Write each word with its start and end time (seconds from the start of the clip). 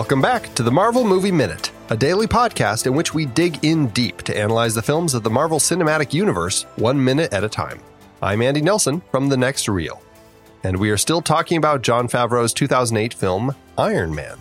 Welcome 0.00 0.22
back 0.22 0.54
to 0.54 0.62
the 0.62 0.72
Marvel 0.72 1.04
Movie 1.04 1.30
Minute, 1.30 1.72
a 1.90 1.96
daily 1.96 2.26
podcast 2.26 2.86
in 2.86 2.94
which 2.94 3.12
we 3.12 3.26
dig 3.26 3.62
in 3.62 3.88
deep 3.88 4.22
to 4.22 4.34
analyze 4.34 4.74
the 4.74 4.80
films 4.80 5.12
of 5.12 5.22
the 5.22 5.28
Marvel 5.28 5.58
Cinematic 5.58 6.14
Universe 6.14 6.62
one 6.76 7.04
minute 7.04 7.34
at 7.34 7.44
a 7.44 7.50
time. 7.50 7.78
I'm 8.22 8.40
Andy 8.40 8.62
Nelson 8.62 9.02
from 9.10 9.28
The 9.28 9.36
Next 9.36 9.68
Reel, 9.68 10.02
and 10.64 10.78
we 10.78 10.88
are 10.88 10.96
still 10.96 11.20
talking 11.20 11.58
about 11.58 11.82
Jon 11.82 12.08
Favreau's 12.08 12.54
2008 12.54 13.12
film 13.12 13.54
Iron 13.76 14.14
Man. 14.14 14.38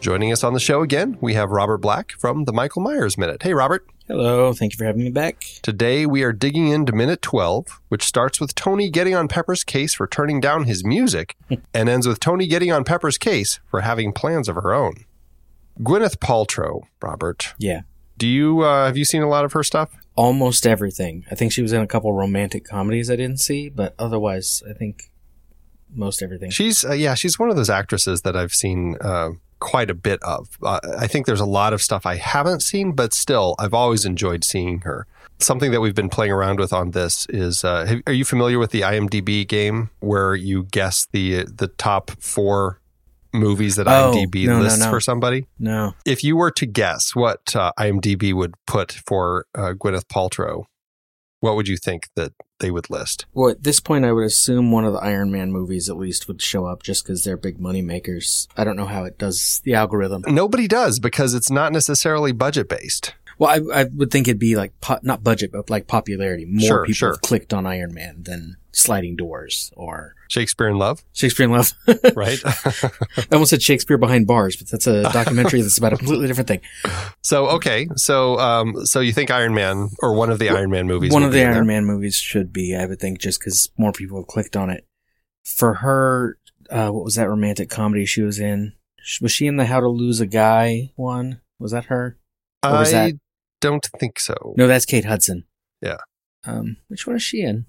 Joining 0.00 0.32
us 0.32 0.42
on 0.42 0.52
the 0.52 0.58
show 0.58 0.82
again, 0.82 1.16
we 1.20 1.34
have 1.34 1.52
Robert 1.52 1.78
Black 1.78 2.10
from 2.18 2.44
the 2.44 2.52
Michael 2.52 2.82
Myers 2.82 3.16
Minute. 3.16 3.44
Hey, 3.44 3.54
Robert. 3.54 3.86
Hello, 4.08 4.54
thank 4.54 4.72
you 4.72 4.78
for 4.78 4.86
having 4.86 5.04
me 5.04 5.10
back. 5.10 5.44
Today 5.60 6.06
we 6.06 6.22
are 6.22 6.32
digging 6.32 6.68
into 6.68 6.94
minute 6.94 7.20
12, 7.20 7.66
which 7.88 8.02
starts 8.02 8.40
with 8.40 8.54
Tony 8.54 8.88
getting 8.88 9.14
on 9.14 9.28
Pepper's 9.28 9.62
case 9.62 9.92
for 9.92 10.06
turning 10.06 10.40
down 10.40 10.64
his 10.64 10.82
music 10.82 11.36
and 11.74 11.90
ends 11.90 12.08
with 12.08 12.18
Tony 12.18 12.46
getting 12.46 12.72
on 12.72 12.84
Pepper's 12.84 13.18
case 13.18 13.60
for 13.70 13.82
having 13.82 14.14
plans 14.14 14.48
of 14.48 14.54
her 14.54 14.72
own. 14.72 15.04
Gwyneth 15.80 16.16
Paltrow, 16.20 16.84
Robert. 17.02 17.52
Yeah. 17.58 17.82
Do 18.16 18.26
you 18.26 18.62
uh, 18.62 18.86
have 18.86 18.96
you 18.96 19.04
seen 19.04 19.20
a 19.20 19.28
lot 19.28 19.44
of 19.44 19.52
her 19.52 19.62
stuff? 19.62 19.90
Almost 20.14 20.66
everything. 20.66 21.26
I 21.30 21.34
think 21.34 21.52
she 21.52 21.60
was 21.60 21.74
in 21.74 21.82
a 21.82 21.86
couple 21.86 22.10
romantic 22.14 22.64
comedies 22.64 23.10
I 23.10 23.16
didn't 23.16 23.40
see, 23.40 23.68
but 23.68 23.94
otherwise, 23.98 24.62
I 24.68 24.72
think 24.72 25.12
most 25.94 26.22
everything. 26.22 26.48
She's 26.48 26.82
uh, 26.82 26.94
yeah, 26.94 27.12
she's 27.12 27.38
one 27.38 27.50
of 27.50 27.56
those 27.56 27.70
actresses 27.70 28.22
that 28.22 28.36
I've 28.36 28.54
seen 28.54 28.96
uh, 29.02 29.32
quite 29.60 29.90
a 29.90 29.94
bit 29.94 30.22
of. 30.22 30.48
Uh, 30.62 30.80
I 30.98 31.06
think 31.06 31.26
there's 31.26 31.40
a 31.40 31.46
lot 31.46 31.72
of 31.72 31.82
stuff 31.82 32.06
I 32.06 32.16
haven't 32.16 32.62
seen, 32.62 32.92
but 32.92 33.12
still, 33.12 33.54
I've 33.58 33.74
always 33.74 34.04
enjoyed 34.04 34.44
seeing 34.44 34.80
her. 34.80 35.06
Something 35.40 35.70
that 35.70 35.80
we've 35.80 35.94
been 35.94 36.08
playing 36.08 36.32
around 36.32 36.58
with 36.58 36.72
on 36.72 36.90
this 36.92 37.26
is: 37.28 37.64
uh, 37.64 37.86
have, 37.86 38.00
are 38.06 38.12
you 38.12 38.24
familiar 38.24 38.58
with 38.58 38.70
the 38.70 38.80
IMDb 38.80 39.46
game 39.46 39.90
where 40.00 40.34
you 40.34 40.64
guess 40.70 41.06
the 41.12 41.44
the 41.44 41.68
top 41.68 42.10
four 42.20 42.80
movies 43.32 43.76
that 43.76 43.86
Oh, 43.86 44.14
IMDb 44.16 44.46
no, 44.46 44.56
no, 44.58 44.62
lists 44.64 44.80
no. 44.80 44.90
for 44.90 45.00
somebody? 45.00 45.46
no. 45.58 45.94
If 46.04 46.24
you 46.24 46.36
were 46.36 46.50
to 46.52 46.66
guess 46.66 47.14
what 47.14 47.54
uh, 47.54 47.72
IMDb 47.78 48.32
would 48.34 48.54
put 48.66 48.92
for 49.06 49.44
uh, 49.54 49.74
Gwyneth 49.78 50.06
Paltrow, 50.06 50.64
what 51.40 51.56
would 51.56 51.68
you 51.68 51.76
think 51.76 52.08
that 52.14 52.32
they 52.60 52.70
would 52.70 52.90
list? 52.90 53.26
Well, 53.32 53.50
at 53.50 53.62
this 53.62 53.80
point, 53.80 54.04
I 54.04 54.12
would 54.12 54.24
assume 54.24 54.72
one 54.72 54.84
of 54.84 54.92
the 54.92 54.98
Iron 54.98 55.30
Man 55.30 55.52
movies 55.52 55.88
at 55.88 55.96
least 55.96 56.26
would 56.28 56.42
show 56.42 56.66
up 56.66 56.82
just 56.82 57.04
because 57.04 57.24
they're 57.24 57.36
big 57.36 57.60
money 57.60 57.82
makers. 57.82 58.48
I 58.56 58.64
don't 58.64 58.76
know 58.76 58.86
how 58.86 59.04
it 59.04 59.18
does 59.18 59.60
the 59.64 59.74
algorithm. 59.74 60.24
Nobody 60.26 60.66
does 60.66 60.98
because 60.98 61.34
it's 61.34 61.50
not 61.50 61.72
necessarily 61.72 62.32
budget 62.32 62.68
based. 62.68 63.14
Well, 63.38 63.50
I, 63.50 63.82
I 63.82 63.84
would 63.94 64.10
think 64.10 64.26
it'd 64.26 64.40
be 64.40 64.56
like, 64.56 64.72
po- 64.80 64.98
not 65.02 65.22
budget, 65.22 65.52
but 65.52 65.70
like 65.70 65.86
popularity. 65.86 66.44
More 66.44 66.66
Sure, 66.66 66.84
people 66.84 66.94
sure. 66.94 67.12
have 67.12 67.20
clicked 67.20 67.54
on 67.54 67.66
Iron 67.66 67.94
Man 67.94 68.24
than 68.24 68.56
Sliding 68.78 69.16
Doors 69.16 69.70
or 69.76 70.14
Shakespeare 70.28 70.68
in 70.68 70.76
Love, 70.78 71.02
Shakespeare 71.12 71.44
in 71.46 71.52
Love. 71.52 71.72
right? 72.14 72.38
I 72.44 73.24
almost 73.32 73.50
said 73.50 73.62
Shakespeare 73.62 73.98
Behind 73.98 74.26
Bars, 74.26 74.56
but 74.56 74.70
that's 74.70 74.86
a 74.86 75.02
documentary 75.04 75.60
that's 75.62 75.78
about 75.78 75.92
a 75.92 75.96
completely 75.96 76.26
different 76.26 76.48
thing. 76.48 76.60
so 77.22 77.48
okay, 77.48 77.88
so 77.96 78.38
um, 78.38 78.86
so 78.86 79.00
you 79.00 79.12
think 79.12 79.30
Iron 79.30 79.54
Man 79.54 79.88
or 80.02 80.14
one 80.14 80.30
of 80.30 80.38
the 80.38 80.48
Iron 80.50 80.70
Man 80.70 80.86
movies? 80.86 81.12
One 81.12 81.22
of 81.24 81.32
the 81.32 81.42
Iron 81.42 81.54
there? 81.54 81.64
Man 81.64 81.84
movies 81.84 82.16
should 82.16 82.52
be, 82.52 82.76
I 82.76 82.86
would 82.86 83.00
think, 83.00 83.18
just 83.20 83.40
because 83.40 83.68
more 83.76 83.92
people 83.92 84.18
have 84.18 84.26
clicked 84.28 84.56
on 84.56 84.70
it. 84.70 84.86
For 85.44 85.74
her, 85.74 86.38
uh, 86.70 86.90
what 86.90 87.04
was 87.04 87.14
that 87.16 87.28
romantic 87.28 87.70
comedy 87.70 88.04
she 88.06 88.22
was 88.22 88.38
in? 88.38 88.74
Was 89.22 89.32
she 89.32 89.46
in 89.46 89.56
the 89.56 89.64
How 89.66 89.80
to 89.80 89.88
Lose 89.88 90.20
a 90.20 90.26
Guy 90.26 90.92
one? 90.96 91.40
Was 91.58 91.72
that 91.72 91.86
her? 91.86 92.18
Or 92.62 92.72
was 92.72 92.92
I 92.92 93.12
that- 93.12 93.20
don't 93.60 93.88
think 93.98 94.20
so. 94.20 94.54
No, 94.56 94.66
that's 94.68 94.84
Kate 94.84 95.04
Hudson. 95.06 95.44
Yeah. 95.80 95.96
Um, 96.44 96.76
which 96.88 97.06
one 97.06 97.16
is 97.16 97.22
she 97.22 97.40
in? 97.42 97.66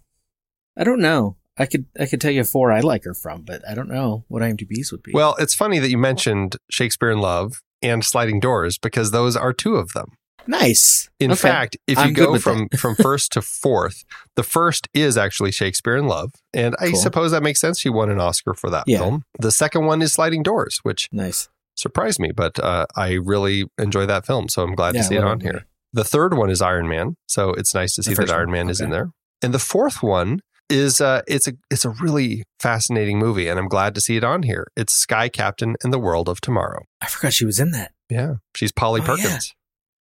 I 0.79 0.83
don't 0.83 0.99
know. 1.01 1.35
I 1.57 1.65
could 1.65 1.85
I 1.99 2.05
could 2.05 2.21
tell 2.21 2.31
you 2.31 2.43
four 2.45 2.71
I 2.71 2.79
like 2.79 3.03
her 3.03 3.13
from, 3.13 3.41
but 3.43 3.61
I 3.67 3.75
don't 3.75 3.89
know 3.89 4.23
what 4.29 4.41
IMDb's 4.41 4.91
would 4.91 5.03
be. 5.03 5.11
Well, 5.13 5.35
it's 5.37 5.53
funny 5.53 5.77
that 5.79 5.89
you 5.89 5.97
mentioned 5.97 6.55
Shakespeare 6.71 7.11
in 7.11 7.19
Love 7.19 7.59
and 7.81 8.03
Sliding 8.03 8.39
Doors 8.39 8.77
because 8.77 9.11
those 9.11 9.35
are 9.35 9.51
two 9.53 9.75
of 9.75 9.91
them. 9.93 10.13
nice. 10.47 11.09
In 11.19 11.31
Okay. 11.31 11.41
fact, 11.41 11.77
if 11.85 11.97
you 11.97 12.05
I'm 12.05 12.13
go 12.13 12.39
from 12.39 12.69
from 12.69 12.95
first 13.07 13.33
to 13.33 13.41
fourth, 13.41 14.05
the 14.37 14.43
first 14.43 14.87
is 14.93 15.17
actually 15.17 15.51
Shakespeare 15.51 15.97
in 15.97 16.07
Love, 16.07 16.31
and 16.53 16.75
I 16.79 16.91
Cool. 16.91 16.99
suppose 17.01 17.31
that 17.31 17.43
makes 17.43 17.59
sense. 17.59 17.77
She 17.79 17.89
won 17.89 18.09
an 18.09 18.21
Oscar 18.21 18.53
for 18.53 18.69
that 18.69 18.85
Yeah. 18.87 18.99
film. 18.99 19.23
The 19.37 19.51
second 19.51 19.85
one 19.85 20.01
is 20.01 20.13
Sliding 20.13 20.43
Doors, 20.43 20.79
which 20.83 21.09
nice. 21.11 21.49
surprised 21.75 22.19
me, 22.21 22.31
but 22.31 22.57
uh, 22.59 22.85
I 22.95 23.13
really 23.13 23.65
enjoy 23.77 24.05
that 24.05 24.25
film, 24.25 24.47
so 24.47 24.63
I'm 24.63 24.75
glad 24.75 24.95
Yeah, 24.95 25.01
to 25.01 25.07
see 25.07 25.15
it 25.15 25.23
on 25.25 25.41
here. 25.41 25.65
The 25.91 26.05
third 26.05 26.33
one 26.35 26.49
is 26.49 26.61
Iron 26.61 26.87
Man, 26.87 27.15
so 27.27 27.49
it's 27.51 27.73
nice 27.75 27.95
to 27.95 28.03
see 28.03 28.13
that 28.13 28.29
Iron 28.29 28.49
Man 28.51 28.69
is 28.69 28.79
in 28.79 28.91
there. 28.91 29.09
And 29.41 29.53
the 29.53 29.59
fourth 29.59 30.01
one 30.03 30.39
is 30.69 31.01
uh, 31.01 31.21
it's 31.27 31.47
a 31.47 31.53
it's 31.71 31.85
a 31.85 31.89
really 31.89 32.43
fascinating 32.59 33.17
movie, 33.19 33.47
and 33.47 33.59
I'm 33.59 33.67
glad 33.67 33.95
to 33.95 34.01
see 34.01 34.17
it 34.17 34.23
on 34.23 34.43
here. 34.43 34.67
It's 34.75 34.93
Sky 34.93 35.29
Captain 35.29 35.75
and 35.83 35.91
the 35.93 35.99
World 35.99 36.29
of 36.29 36.41
Tomorrow. 36.41 36.83
I 37.01 37.07
forgot 37.07 37.33
she 37.33 37.45
was 37.45 37.59
in 37.59 37.71
that. 37.71 37.91
Yeah, 38.09 38.35
she's 38.55 38.71
Polly 38.71 39.01
Oh. 39.01 39.05
Perkins. 39.05 39.53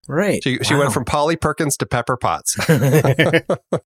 Right. 0.07 0.43
She 0.43 0.59
she 0.63 0.75
Wow. 0.75 0.81
went 0.81 0.93
from 0.93 1.05
Polly 1.05 1.37
Perkins 1.37 1.77
to 1.79 1.87
Pepper 1.87 2.17
Potts. 2.17 2.57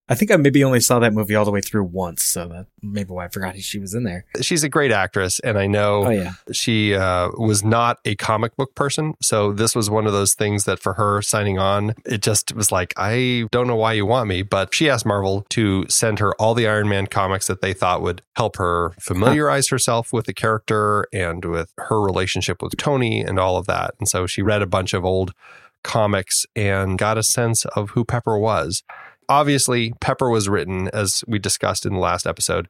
I 0.09 0.15
think 0.15 0.31
I 0.31 0.37
maybe 0.37 0.63
only 0.63 0.81
saw 0.81 0.99
that 1.01 1.13
movie 1.13 1.35
all 1.35 1.45
the 1.45 1.51
way 1.51 1.61
through 1.61 1.85
once, 1.85 2.23
so 2.25 2.47
that 2.49 2.67
maybe 2.83 3.11
why 3.11 3.25
I 3.25 3.29
forgot 3.29 3.57
she 3.59 3.79
was 3.79 3.95
in 3.95 4.05
there. 4.05 4.25
she's 4.41 4.63
a 4.63 4.69
great 4.69 4.93
actress, 4.93 5.41
and 5.41 5.59
I 5.59 5.67
know 5.67 6.07
Oh 6.07 6.11
yeah, 6.11 6.33
she 6.53 6.95
uh, 6.95 7.31
was 7.39 7.65
not 7.65 7.99
a 8.05 8.15
comic 8.17 8.57
book 8.57 8.75
person. 8.75 9.15
So 9.21 9.53
this 9.53 9.75
was 9.75 9.91
one 9.91 10.07
of 10.07 10.13
those 10.13 10.35
things 10.35 10.65
that 10.65 10.79
for 10.79 10.95
her 10.95 11.23
signing 11.23 11.59
on, 11.59 11.95
it 12.05 12.23
just 12.23 12.55
was 12.55 12.71
like, 12.71 12.95
I 12.97 13.47
don't 13.51 13.67
know 13.67 13.77
why 13.77 13.93
you 13.95 14.07
want 14.07 14.29
me, 14.29 14.43
but 14.43 14.75
she 14.75 14.89
asked 14.89 15.07
Marvel 15.07 15.45
to 15.51 15.87
send 15.89 16.19
her 16.21 16.35
all 16.41 16.55
the 16.55 16.67
Iron 16.69 16.89
Man 16.89 17.07
comics 17.07 17.47
that 17.49 17.61
they 17.63 17.73
thought 17.75 18.03
would 18.03 18.23
help 18.37 18.57
her 18.57 18.93
familiarize 19.01 19.69
herself 19.69 20.13
with 20.13 20.27
the 20.27 20.35
character 20.35 21.07
and 21.13 21.45
with 21.45 21.73
her 21.79 22.01
relationship 22.01 22.63
with 22.63 22.77
Tony 22.77 23.21
and 23.23 23.39
all 23.39 23.57
of 23.57 23.67
that. 23.67 23.95
And 23.99 24.09
so 24.09 24.27
she 24.27 24.43
read 24.43 24.63
a 24.63 24.67
bunch 24.67 24.93
of 24.95 25.05
old 25.05 25.33
comics 25.83 26.47
and 26.55 26.99
got 26.99 27.19
a 27.19 27.23
sense 27.23 27.65
of 27.67 27.91
who 27.91 28.05
Pepper 28.05 28.39
was. 28.39 28.83
Obviously, 29.29 29.95
Pepper 30.01 30.29
was 30.29 30.49
written, 30.49 30.89
as 30.89 31.25
we 31.27 31.39
discussed 31.39 31.87
in 31.87 31.95
the 31.95 32.01
last 32.01 32.27
episode, 32.27 32.69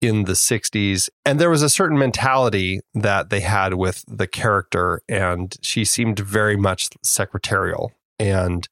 in 0.00 0.24
the 0.24 0.32
60s. 0.32 1.08
And 1.24 1.38
there 1.38 1.50
was 1.50 1.62
a 1.62 1.68
certain 1.68 1.98
mentality 1.98 2.80
that 2.94 3.30
they 3.30 3.40
had 3.40 3.74
with 3.74 4.04
the 4.08 4.26
character, 4.26 5.02
and 5.08 5.54
she 5.60 5.84
seemed 5.84 6.18
very 6.18 6.56
much 6.56 6.88
secretarial. 7.02 7.92
And 8.18 8.66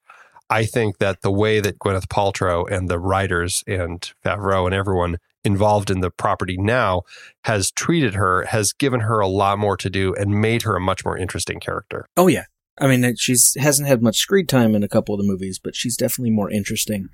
I 0.49 0.65
think 0.65 0.97
that 0.97 1.21
the 1.21 1.31
way 1.31 1.59
that 1.59 1.77
Gwyneth 1.79 2.07
Paltrow 2.07 2.69
and 2.69 2.89
the 2.89 2.99
writers 2.99 3.63
and 3.67 4.01
Favreau 4.25 4.65
and 4.65 4.73
everyone 4.73 5.17
involved 5.43 5.89
in 5.89 6.01
the 6.01 6.09
property 6.09 6.57
now 6.57 7.03
has 7.45 7.71
treated 7.71 8.15
her, 8.15 8.45
has 8.45 8.73
given 8.73 9.01
her 9.01 9.19
a 9.19 9.27
lot 9.27 9.59
more 9.59 9.77
to 9.77 9.89
do 9.89 10.13
and 10.15 10.41
made 10.41 10.63
her 10.63 10.75
a 10.75 10.81
much 10.81 11.05
more 11.05 11.17
interesting 11.17 11.59
character. 11.59 12.05
oh 12.17 12.27
yeah. 12.27 12.45
I 12.79 12.87
mean, 12.87 13.15
she's 13.15 13.55
hasn't 13.59 13.87
had 13.87 14.01
much 14.01 14.17
screen 14.17 14.47
time 14.47 14.75
in 14.75 14.83
a 14.83 14.87
couple 14.87 15.13
of 15.15 15.21
the 15.21 15.27
movies, 15.27 15.59
but 15.59 15.75
she's 15.75 15.97
definitely 15.97 16.31
more 16.31 16.49
interesting. 16.49 17.09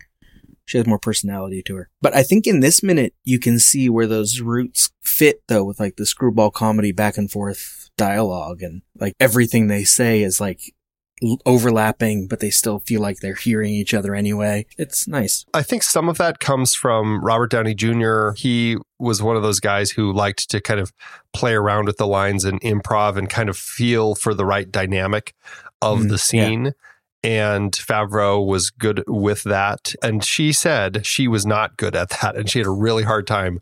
She 0.66 0.78
has 0.78 0.88
more 0.88 1.00
personality 1.00 1.62
to 1.64 1.76
her. 1.76 1.90
But 2.02 2.16
I 2.16 2.24
think 2.24 2.48
in 2.48 2.60
this 2.60 2.82
minute, 2.82 3.14
you 3.24 3.40
can 3.40 3.60
see 3.60 3.88
where 3.88 4.08
those 4.08 4.42
roots 4.42 4.90
fit, 5.04 5.44
though, 5.48 5.64
with 5.64 5.80
like 5.80 5.96
the 5.98 6.06
screwball 6.06 6.50
comedy 6.50 6.92
back 6.92 7.18
and 7.18 7.30
forth 7.30 7.90
dialogue 7.98 8.62
and 8.62 8.82
like 9.00 9.14
everything 9.20 9.68
they 9.68 9.84
say 9.84 10.22
is 10.22 10.42
like 10.42 10.75
overlapping, 11.46 12.28
but 12.28 12.40
they 12.40 12.50
still 12.50 12.80
feel 12.80 13.02
like 13.02 13.20
they're 13.20 13.36
hearing 13.36 13.74
each 13.74 13.94
other 13.94 14.14
anyway. 14.14 14.66
It's 14.78 15.08
nice. 15.08 15.46
I 15.54 15.64
think 15.64 15.84
some 15.84 16.10
of 16.10 16.18
that 16.18 16.40
comes 16.40 16.76
from 16.76 17.24
Robert 17.24 17.52
Downey 17.52 17.74
Jr. 17.74 18.32
He 18.32 18.78
was 19.00 19.24
one 19.24 19.36
of 19.36 19.44
those 19.44 19.60
guys 19.60 19.92
who 19.92 20.12
liked 20.12 20.50
to 20.50 20.60
kind 20.60 20.80
of 20.80 20.92
play 21.34 21.54
around 21.54 21.86
with 21.86 21.98
the 21.98 22.08
lines 22.08 22.44
and 22.44 22.60
improv 22.62 23.18
and 23.18 23.30
kind 23.30 23.50
of 23.50 23.58
feel 23.58 24.16
for 24.16 24.34
the 24.34 24.46
right 24.46 24.70
dynamic 24.72 25.34
of 25.82 26.00
Mm, 26.00 26.10
the 26.10 26.18
scene. 26.18 26.74
And 27.24 27.72
Favreau 27.72 28.46
was 28.46 28.70
good 28.70 29.04
with 29.08 29.44
that. 29.44 29.94
And 30.04 30.24
she 30.24 30.52
said 30.52 31.06
she 31.06 31.28
was 31.28 31.46
not 31.46 31.78
good 31.78 31.96
at 31.96 32.10
that. 32.22 32.36
And 32.36 32.50
she 32.50 32.60
had 32.60 32.68
a 32.68 32.72
really 32.72 33.04
hard 33.04 33.26
time 33.26 33.62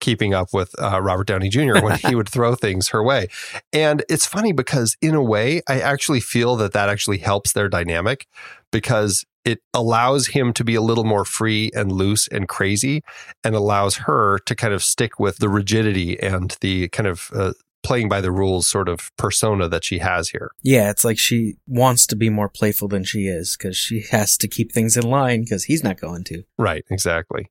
keeping 0.00 0.34
up 0.34 0.48
with 0.52 0.74
uh, 0.80 1.00
Robert 1.00 1.26
Downey 1.26 1.48
Jr. 1.48 1.80
when 1.82 1.98
he 1.98 2.14
would 2.14 2.28
throw 2.28 2.54
things 2.54 2.88
her 2.88 3.02
way. 3.02 3.28
And 3.72 4.04
it's 4.08 4.26
funny 4.26 4.52
because, 4.52 4.96
in 5.00 5.14
a 5.14 5.22
way, 5.22 5.62
I 5.68 5.80
actually 5.80 6.20
feel 6.20 6.56
that 6.56 6.72
that 6.72 6.88
actually 6.88 7.18
helps 7.18 7.52
their 7.52 7.68
dynamic 7.68 8.26
because 8.70 9.24
it 9.44 9.60
allows 9.72 10.28
him 10.28 10.52
to 10.54 10.64
be 10.64 10.74
a 10.74 10.80
little 10.80 11.04
more 11.04 11.24
free 11.24 11.70
and 11.74 11.92
loose 11.92 12.26
and 12.28 12.48
crazy 12.48 13.02
and 13.42 13.54
allows 13.54 13.96
her 13.96 14.38
to 14.46 14.54
kind 14.54 14.72
of 14.72 14.82
stick 14.82 15.18
with 15.18 15.36
the 15.38 15.48
rigidity 15.48 16.18
and 16.20 16.56
the 16.60 16.88
kind 16.88 17.06
of 17.06 17.30
uh, 17.34 17.52
playing 17.82 18.08
by 18.08 18.20
the 18.20 18.32
rules 18.32 18.66
sort 18.66 18.88
of 18.88 19.10
persona 19.16 19.68
that 19.68 19.84
she 19.84 19.98
has 19.98 20.30
here. 20.30 20.50
Yeah, 20.62 20.90
it's 20.90 21.04
like 21.04 21.18
she 21.18 21.56
wants 21.66 22.06
to 22.08 22.16
be 22.16 22.30
more 22.30 22.48
playful 22.48 22.88
than 22.88 23.04
she 23.04 23.26
is 23.26 23.56
because 23.56 23.76
she 23.76 24.04
has 24.10 24.36
to 24.38 24.48
keep 24.48 24.72
things 24.72 24.96
in 24.96 25.08
line 25.08 25.42
because 25.42 25.64
he's 25.64 25.84
not 25.84 26.00
going 26.00 26.24
to. 26.24 26.42
Right, 26.58 26.84
exactly. 26.90 27.50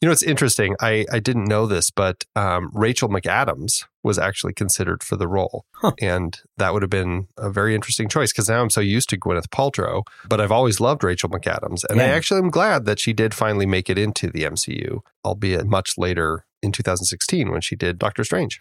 You 0.00 0.06
know, 0.06 0.12
it's 0.12 0.22
interesting. 0.22 0.74
I, 0.80 1.06
I 1.12 1.20
didn't 1.20 1.44
know 1.44 1.66
this, 1.66 1.90
but 1.90 2.24
um, 2.34 2.70
Rachel 2.74 3.08
McAdams 3.08 3.84
was 4.02 4.18
actually 4.18 4.52
considered 4.52 5.02
for 5.02 5.16
the 5.16 5.28
role. 5.28 5.64
Huh. 5.74 5.92
And 6.00 6.40
that 6.56 6.72
would 6.72 6.82
have 6.82 6.90
been 6.90 7.28
a 7.36 7.50
very 7.50 7.74
interesting 7.74 8.08
choice 8.08 8.32
because 8.32 8.48
now 8.48 8.60
I'm 8.60 8.70
so 8.70 8.80
used 8.80 9.08
to 9.10 9.18
Gwyneth 9.18 9.48
Paltrow, 9.48 10.02
but 10.28 10.40
I've 10.40 10.50
always 10.50 10.80
loved 10.80 11.04
Rachel 11.04 11.30
McAdams. 11.30 11.84
And 11.88 12.00
I 12.00 12.06
actually 12.06 12.38
am 12.38 12.50
glad 12.50 12.84
that 12.86 12.98
she 12.98 13.12
did 13.12 13.32
finally 13.32 13.66
make 13.66 13.88
it 13.88 13.98
into 13.98 14.28
the 14.28 14.42
MCU, 14.42 15.00
albeit 15.24 15.66
much 15.66 15.96
later 15.96 16.46
in 16.62 16.72
2016 16.72 17.50
when 17.50 17.60
she 17.60 17.76
did 17.76 17.98
Doctor 17.98 18.24
Strange. 18.24 18.60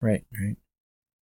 Right, 0.00 0.24
right. 0.40 0.56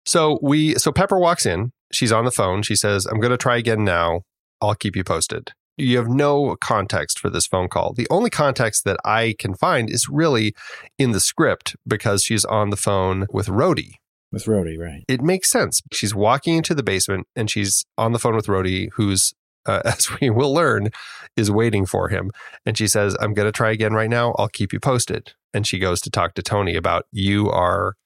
So 0.05 0.39
we 0.43 0.75
so 0.75 0.93
Pepper 0.93 1.19
walks 1.19 1.47
in. 1.47 1.73
She's 1.93 2.13
on 2.13 2.25
the 2.25 2.31
phone. 2.31 2.63
She 2.63 2.77
says, 2.77 3.07
"I'm 3.07 3.21
going 3.21 3.31
to 3.31 3.37
try 3.37 3.57
again 3.57 3.85
now. 3.85 4.23
I'll 4.61 4.75
keep 4.75 4.97
you 4.97 5.03
posted." 5.03 5.53
You 5.77 5.99
have 5.99 6.09
no 6.09 6.57
context 6.57 7.19
for 7.19 7.29
this 7.29 7.47
phone 7.47 7.69
call. 7.69 7.93
The 7.93 8.07
only 8.11 8.31
context 8.31 8.85
that 8.85 8.99
I 9.05 9.35
can 9.39 9.55
find 9.55 9.91
is 9.91 10.09
really 10.09 10.55
in 10.99 11.13
the 11.13 11.21
script 11.21 11.77
because 11.87 12.23
she's 12.23 12.45
on 12.47 12.71
the 12.71 12.77
phone 12.77 13.27
with 13.31 13.49
Rhodey. 13.49 13.97
With 14.33 14.45
Rhodey, 14.45 14.79
right? 14.79 15.05
It 15.07 15.21
makes 15.21 15.51
sense. 15.51 15.83
She's 15.93 16.15
walking 16.15 16.57
into 16.57 16.75
the 16.75 16.83
basement 16.83 17.27
and 17.37 17.51
she's 17.51 17.85
on 17.99 18.13
the 18.13 18.19
phone 18.19 18.35
with 18.35 18.47
Rhodey, 18.47 18.89
who's, 18.95 19.35
uh, 19.67 19.83
as 19.85 20.09
we 20.21 20.31
will 20.31 20.53
learn, 20.53 20.91
is 21.37 21.51
waiting 21.51 21.85
for 21.85 22.09
him. 22.09 22.31
And 22.65 22.79
she 22.79 22.87
says, 22.87 23.15
I'm 23.21 23.35
going 23.35 23.47
to 23.47 23.53
try 23.53 23.71
again 23.71 23.93
right 23.93 24.11
now. 24.11 24.35
I'll 24.39 24.49
keep 24.49 24.73
you 24.73 24.81
posted. 24.81 25.35
And 25.53 25.67
she 25.67 25.79
goes 25.79 26.01
to 26.03 26.11
talk 26.11 26.35
to 26.35 26.43
Tony 26.43 26.75
about, 26.75 27.07
You 27.13 27.51
are 27.51 27.97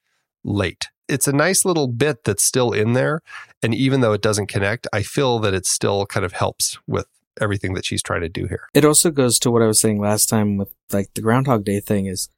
late. 0.45 0.89
It's 1.09 1.27
a 1.27 1.33
nice 1.33 1.65
little 1.65 1.89
bit 1.89 2.25
that's 2.25 2.45
still 2.45 2.73
in 2.73 2.93
there. 2.93 3.21
And 3.63 3.75
even 3.75 4.01
though 4.01 4.13
it 4.13 4.23
doesn't 4.23 4.47
connect, 4.47 4.87
I 4.93 5.03
feel 5.03 5.39
that 5.41 5.55
it 5.55 5.67
still 5.67 6.07
kind 6.07 6.25
of 6.25 6.33
helps 6.33 6.79
with 6.87 7.07
everything 7.41 7.75
that 7.75 7.85
she's 7.85 8.03
trying 8.03 8.21
to 8.23 8.29
do 8.29 8.47
here. 8.47 8.69
It 8.75 8.85
also 8.85 9.11
goes 9.11 9.39
to 9.41 9.51
what 9.51 9.63
I 9.63 9.67
was 9.67 9.81
saying 9.81 10.01
last 10.01 10.29
time 10.29 10.57
with 10.57 10.73
like 10.93 11.13
the 11.15 11.23
Groundhog 11.23 11.65
Day 11.65 11.81
thing 11.81 12.07
is 12.07 12.29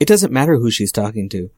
it 0.00 0.08
doesn't 0.08 0.32
matter 0.32 0.56
who 0.56 0.70
she's 0.70 0.92
talking 0.92 1.28
to. 1.30 1.50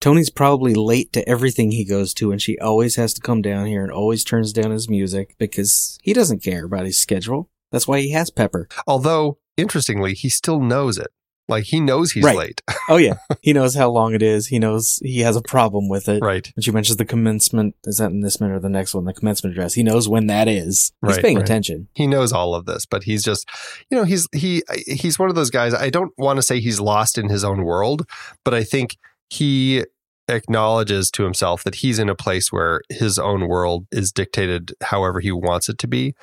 Tony's 0.00 0.30
probably 0.30 0.74
late 0.74 1.12
to 1.12 1.28
everything 1.28 1.70
he 1.72 1.84
goes 1.84 2.14
to 2.14 2.32
and 2.32 2.40
she 2.40 2.58
always 2.58 2.96
has 2.96 3.12
to 3.14 3.20
come 3.20 3.42
down 3.42 3.66
here 3.66 3.82
and 3.82 3.92
always 3.92 4.24
turns 4.24 4.52
down 4.52 4.70
his 4.70 4.88
music 4.88 5.34
because 5.38 5.98
he 6.02 6.12
doesn't 6.12 6.42
care 6.42 6.64
about 6.64 6.86
his 6.86 6.98
schedule. 6.98 7.50
That's 7.70 7.86
why 7.86 8.00
he 8.00 8.10
has 8.12 8.30
Pepper. 8.30 8.68
Although, 8.86 9.38
interestingly, 9.56 10.14
he 10.14 10.28
still 10.28 10.60
knows 10.60 10.98
it. 10.98 11.08
Like 11.50 11.64
he 11.64 11.80
knows 11.80 12.12
he's 12.12 12.24
Right. 12.24 12.36
late. 12.36 12.62
Oh 12.88 12.96
yeah. 12.96 13.14
he 13.42 13.52
knows 13.52 13.74
how 13.76 13.88
long 13.90 14.14
it 14.14 14.22
is. 14.22 14.46
He 14.48 14.58
knows 14.58 14.98
he 15.04 15.20
has 15.20 15.36
a 15.36 15.42
problem 15.42 15.88
with 15.88 16.08
it. 16.08 16.22
right. 16.22 16.50
And 16.56 16.64
she 16.64 16.70
mentions 16.72 16.96
the 16.96 17.04
commencement, 17.04 17.76
is 17.84 17.98
that 17.98 18.10
in 18.10 18.20
this 18.20 18.40
minute 18.40 18.54
or 18.56 18.60
the 18.60 18.68
next 18.68 18.94
one? 18.94 19.04
The 19.04 19.12
commencement 19.14 19.54
address. 19.54 19.74
He 19.74 19.82
knows 19.82 20.08
when 20.08 20.26
that 20.28 20.48
is. 20.48 20.92
He's 21.06 21.14
Right, 21.16 21.22
paying 21.22 21.36
right. 21.36 21.44
attention. 21.44 21.88
He 21.94 22.06
knows 22.08 22.32
all 22.32 22.54
of 22.54 22.64
this, 22.66 22.86
but 22.86 23.04
he's 23.04 23.22
just, 23.22 23.48
you 23.90 23.96
know, 23.98 24.04
he's 24.04 24.26
he 24.32 24.62
he's 24.86 25.18
one 25.18 25.28
of 25.28 25.34
those 25.36 25.50
guys. 25.50 25.72
I 25.74 25.90
don't 25.90 26.12
want 26.18 26.38
to 26.38 26.42
say 26.42 26.58
he's 26.60 26.80
lost 26.80 27.18
in 27.18 27.28
his 27.28 27.44
own 27.44 27.62
world, 27.64 28.06
but 28.44 28.54
I 28.54 28.64
think 28.64 28.96
he 29.28 29.84
acknowledges 30.28 31.10
to 31.12 31.24
himself 31.24 31.64
that 31.64 31.76
he's 31.76 31.98
in 31.98 32.08
a 32.08 32.14
place 32.14 32.52
where 32.52 32.82
his 32.88 33.18
own 33.18 33.48
world 33.48 33.86
is 33.90 34.12
dictated 34.12 34.72
however 34.80 35.20
he 35.20 35.32
wants 35.32 35.68
it 35.68 35.76
to 35.78 35.88
be 35.88 36.14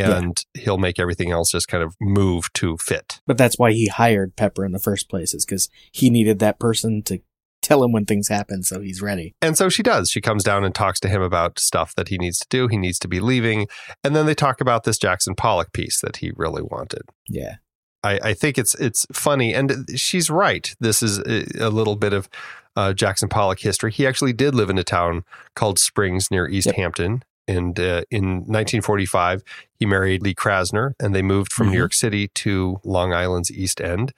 and 0.00 0.44
he'll 0.54 0.78
make 0.78 0.98
everything 0.98 1.30
else 1.30 1.50
just 1.50 1.68
kind 1.68 1.82
of 1.82 1.94
move 2.00 2.52
to 2.54 2.76
fit. 2.78 3.20
But 3.26 3.38
that's 3.38 3.58
why 3.58 3.72
he 3.72 3.88
hired 3.88 4.36
Pepper 4.36 4.64
in 4.64 4.72
the 4.72 4.78
first 4.78 5.08
place, 5.08 5.34
is 5.34 5.44
because 5.44 5.68
he 5.92 6.10
needed 6.10 6.38
that 6.40 6.58
person 6.58 7.02
to 7.04 7.20
tell 7.62 7.82
him 7.82 7.92
when 7.92 8.04
things 8.04 8.28
happen 8.28 8.62
so 8.62 8.80
he's 8.80 9.00
ready. 9.00 9.34
And 9.40 9.56
so 9.56 9.70
she 9.70 9.82
does. 9.82 10.10
She 10.10 10.20
comes 10.20 10.44
down 10.44 10.64
and 10.64 10.74
talks 10.74 11.00
to 11.00 11.08
him 11.08 11.22
about 11.22 11.58
stuff 11.58 11.94
that 11.94 12.08
he 12.08 12.18
needs 12.18 12.38
to 12.40 12.46
do. 12.50 12.68
He 12.68 12.76
needs 12.76 12.98
to 12.98 13.08
be 13.08 13.20
leaving. 13.20 13.68
And 14.04 14.14
then 14.14 14.26
they 14.26 14.34
talk 14.34 14.60
about 14.60 14.84
this 14.84 14.98
Jackson 14.98 15.34
Pollock 15.34 15.72
piece 15.72 16.00
that 16.02 16.18
he 16.18 16.32
really 16.36 16.62
wanted. 16.62 17.02
Yeah. 17.28 17.56
I, 18.02 18.20
I 18.22 18.34
think 18.34 18.58
it's 18.58 18.74
it's 18.74 19.06
funny, 19.12 19.54
and 19.54 19.86
she's 19.98 20.28
right. 20.28 20.74
This 20.78 21.02
is 21.02 21.20
a, 21.20 21.46
a 21.58 21.70
little 21.70 21.96
bit 21.96 22.12
of 22.12 22.28
uh, 22.76 22.92
Jackson 22.92 23.30
Pollock 23.30 23.60
history. 23.60 23.90
He 23.90 24.06
actually 24.06 24.34
did 24.34 24.54
live 24.54 24.68
in 24.68 24.76
a 24.76 24.84
town 24.84 25.24
called 25.56 25.78
Springs 25.78 26.30
near 26.30 26.46
East 26.46 26.66
Yep. 26.66 26.76
Hampton, 26.76 27.24
and 27.46 27.78
uh, 27.78 28.02
in 28.10 28.24
1945 28.46 29.42
he 29.78 29.86
married 29.86 30.22
Lee 30.22 30.34
Krasner, 30.34 30.92
and 31.00 31.14
they 31.14 31.22
moved 31.22 31.52
from 31.52 31.68
New 31.68 31.74
Mhm. 31.74 31.78
York 31.78 31.94
City 31.94 32.28
to 32.28 32.78
Long 32.84 33.12
Island's 33.12 33.50
East 33.50 33.80
End, 33.80 34.12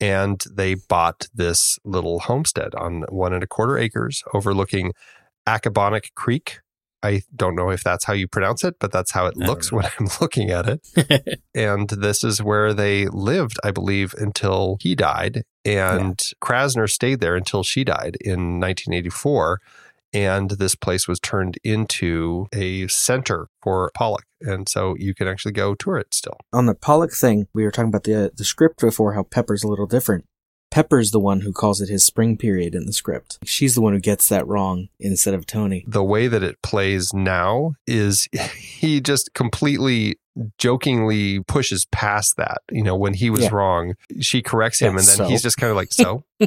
and 0.00 0.42
they 0.50 0.74
bought 0.74 1.26
this 1.34 1.78
little 1.84 2.20
homestead 2.20 2.74
on 2.74 3.02
one 3.08 3.32
and 3.32 3.42
a 3.42 3.46
quarter 3.48 3.76
acres 3.78 4.22
overlooking 4.32 4.92
Accabonac 5.46 6.14
Creek. 6.14 6.60
I 7.02 7.22
don't 7.34 7.54
know 7.54 7.70
if 7.70 7.84
that's 7.84 8.04
how 8.06 8.12
you 8.12 8.26
pronounce 8.26 8.64
it, 8.64 8.74
but 8.80 8.90
that's 8.90 9.12
how 9.12 9.26
it 9.26 9.36
looks 9.36 9.70
know. 9.70 9.78
when 9.78 9.86
I'm 9.98 10.08
looking 10.20 10.50
at 10.50 10.66
it 10.68 11.40
and 11.54 11.88
this 11.88 12.24
is 12.24 12.42
where 12.42 12.74
they 12.74 13.06
lived, 13.06 13.56
I 13.62 13.70
believe, 13.70 14.14
until 14.18 14.78
he 14.80 14.96
died. 14.96 15.44
And 15.64 16.18
Krasner 16.42 16.90
stayed 16.90 17.20
there 17.20 17.36
until 17.36 17.62
she 17.62 17.84
died 17.84 18.16
in 18.20 18.58
1984. 18.58 19.60
And 20.12 20.52
this 20.52 20.74
place 20.74 21.06
was 21.06 21.20
turned 21.20 21.58
into 21.62 22.46
a 22.52 22.88
center 22.88 23.48
for 23.62 23.90
Pollock. 23.94 24.24
And 24.40 24.68
so 24.68 24.94
you 24.98 25.14
can 25.14 25.28
actually 25.28 25.52
go 25.52 25.74
tour 25.74 25.98
it 25.98 26.14
still. 26.14 26.38
On 26.52 26.66
the 26.66 26.74
Pollock 26.74 27.12
thing, 27.12 27.46
we 27.54 27.64
were 27.64 27.70
talking 27.70 27.88
about 27.88 28.04
the 28.04 28.32
the 28.34 28.44
script 28.44 28.80
before, 28.80 29.14
how 29.14 29.24
Pepper's 29.24 29.62
a 29.62 29.68
little 29.68 29.86
different. 29.86 30.24
Pepper's 30.70 31.10
the 31.10 31.20
one 31.20 31.40
who 31.40 31.52
calls 31.52 31.80
it 31.80 31.88
his 31.88 32.04
spring 32.04 32.36
period 32.36 32.74
in 32.74 32.84
the 32.84 32.92
script. 32.92 33.38
She's 33.44 33.74
the 33.74 33.80
one 33.80 33.94
who 33.94 34.00
gets 34.00 34.28
that 34.28 34.46
wrong 34.46 34.88
instead 35.00 35.34
of 35.34 35.46
Tony. 35.46 35.84
The 35.88 36.04
way 36.04 36.28
that 36.28 36.42
it 36.42 36.60
plays 36.62 37.12
now 37.14 37.72
is 37.86 38.28
he 38.58 39.00
just 39.00 39.32
completely 39.34 40.18
jokingly 40.58 41.40
pushes 41.40 41.86
past 41.86 42.36
that. 42.36 42.58
You 42.70 42.82
know, 42.82 42.96
when 42.96 43.14
he 43.14 43.30
was 43.30 43.42
Yeah. 43.42 43.50
wrong, 43.52 43.94
she 44.20 44.42
corrects 44.42 44.80
him, 44.80 44.94
Yeah, 44.94 44.98
and 45.00 45.08
then 45.08 45.16
so? 45.16 45.28
he's 45.28 45.42
just 45.42 45.56
kind 45.56 45.70
of 45.70 45.76
like, 45.76 45.92
So? 45.92 46.24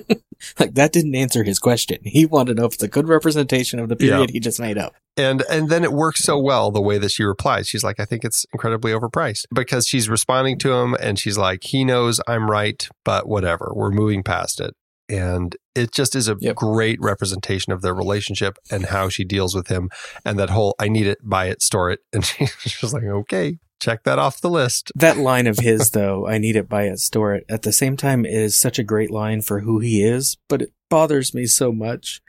Like 0.59 0.73
that 0.73 0.91
didn't 0.91 1.13
answer 1.13 1.43
his 1.43 1.59
question. 1.59 1.99
He 2.03 2.25
wanted 2.25 2.55
to 2.55 2.61
know 2.61 2.65
if 2.67 2.73
it's 2.73 2.81
a 2.83 2.88
good 2.88 3.07
representation 3.07 3.77
of 3.79 3.89
the 3.89 3.95
period 3.95 4.31
he 4.31 4.39
just 4.39 4.59
made 4.59 4.75
up. 4.77 4.93
And 5.15 5.43
and 5.51 5.69
then 5.69 5.83
it 5.83 5.91
works 5.93 6.23
so 6.23 6.39
well 6.39 6.71
the 6.71 6.81
way 6.81 6.97
that 6.97 7.11
she 7.11 7.23
replies. 7.23 7.67
She's 7.67 7.83
like, 7.83 7.99
I 7.99 8.05
think 8.05 8.23
it's 8.25 8.43
incredibly 8.51 8.91
overpriced 8.91 9.45
because 9.53 9.85
she's 9.88 10.09
responding 10.09 10.57
to 10.59 10.73
him 10.73 10.95
and 10.99 11.19
she's 11.19 11.38
like, 11.38 11.63
he 11.63 11.85
knows 11.85 12.19
I'm 12.27 12.49
right, 12.49 12.88
but 13.05 13.27
whatever. 13.27 13.71
We're 13.75 13.91
moving 13.91 14.23
past 14.23 14.59
it. 14.59 14.73
And 15.07 15.55
it 15.75 15.91
just 15.91 16.15
is 16.15 16.27
a 16.27 16.38
Yep. 16.39 16.55
great 16.55 16.99
representation 17.01 17.71
of 17.71 17.83
their 17.83 17.93
relationship 17.93 18.57
and 18.71 18.85
how 18.85 19.09
she 19.09 19.23
deals 19.23 19.53
with 19.53 19.67
him. 19.67 19.89
And 20.25 20.39
that 20.39 20.49
whole 20.49 20.73
I 20.79 20.88
need 20.88 21.05
it, 21.05 21.19
buy 21.21 21.47
it, 21.49 21.61
store 21.61 21.91
it. 21.91 21.99
And 22.13 22.25
she's 22.25 22.55
just 22.79 22.93
like, 22.93 23.03
okay, 23.03 23.59
check 23.81 24.04
that 24.04 24.19
off 24.19 24.39
the 24.39 24.50
list. 24.50 24.92
That 25.01 25.18
line 25.18 25.48
of 25.48 25.57
his, 25.57 25.92
though, 25.92 26.28
I 26.28 26.38
need 26.38 26.56
it, 26.56 26.69
buy 26.69 26.83
it, 26.83 27.00
store 27.00 27.33
it. 27.33 27.45
At 27.50 27.63
the 27.63 27.74
same 27.74 27.98
time, 27.98 28.24
it 28.24 28.33
is 28.33 28.56
such 28.56 28.78
a 28.78 28.83
great 28.83 29.10
line 29.10 29.42
for 29.42 29.62
who 29.62 29.80
he 29.80 30.04
is, 30.04 30.38
but 30.48 30.62
it 30.62 30.74
bothers 30.89 31.33
me 31.33 31.48
so 31.48 31.72
much 31.72 32.22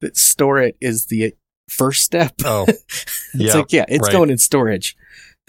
that 0.00 0.16
store 0.16 0.58
it 0.58 0.76
is 0.80 1.06
the 1.06 1.34
first 1.70 2.04
step. 2.04 2.34
Oh, 2.44 2.66
it's 2.68 3.34
yeah, 3.34 3.54
like, 3.54 3.72
yeah, 3.72 3.86
it's 3.88 4.08
right. 4.08 4.12
going 4.12 4.30
in 4.30 4.38
storage. 4.38 4.94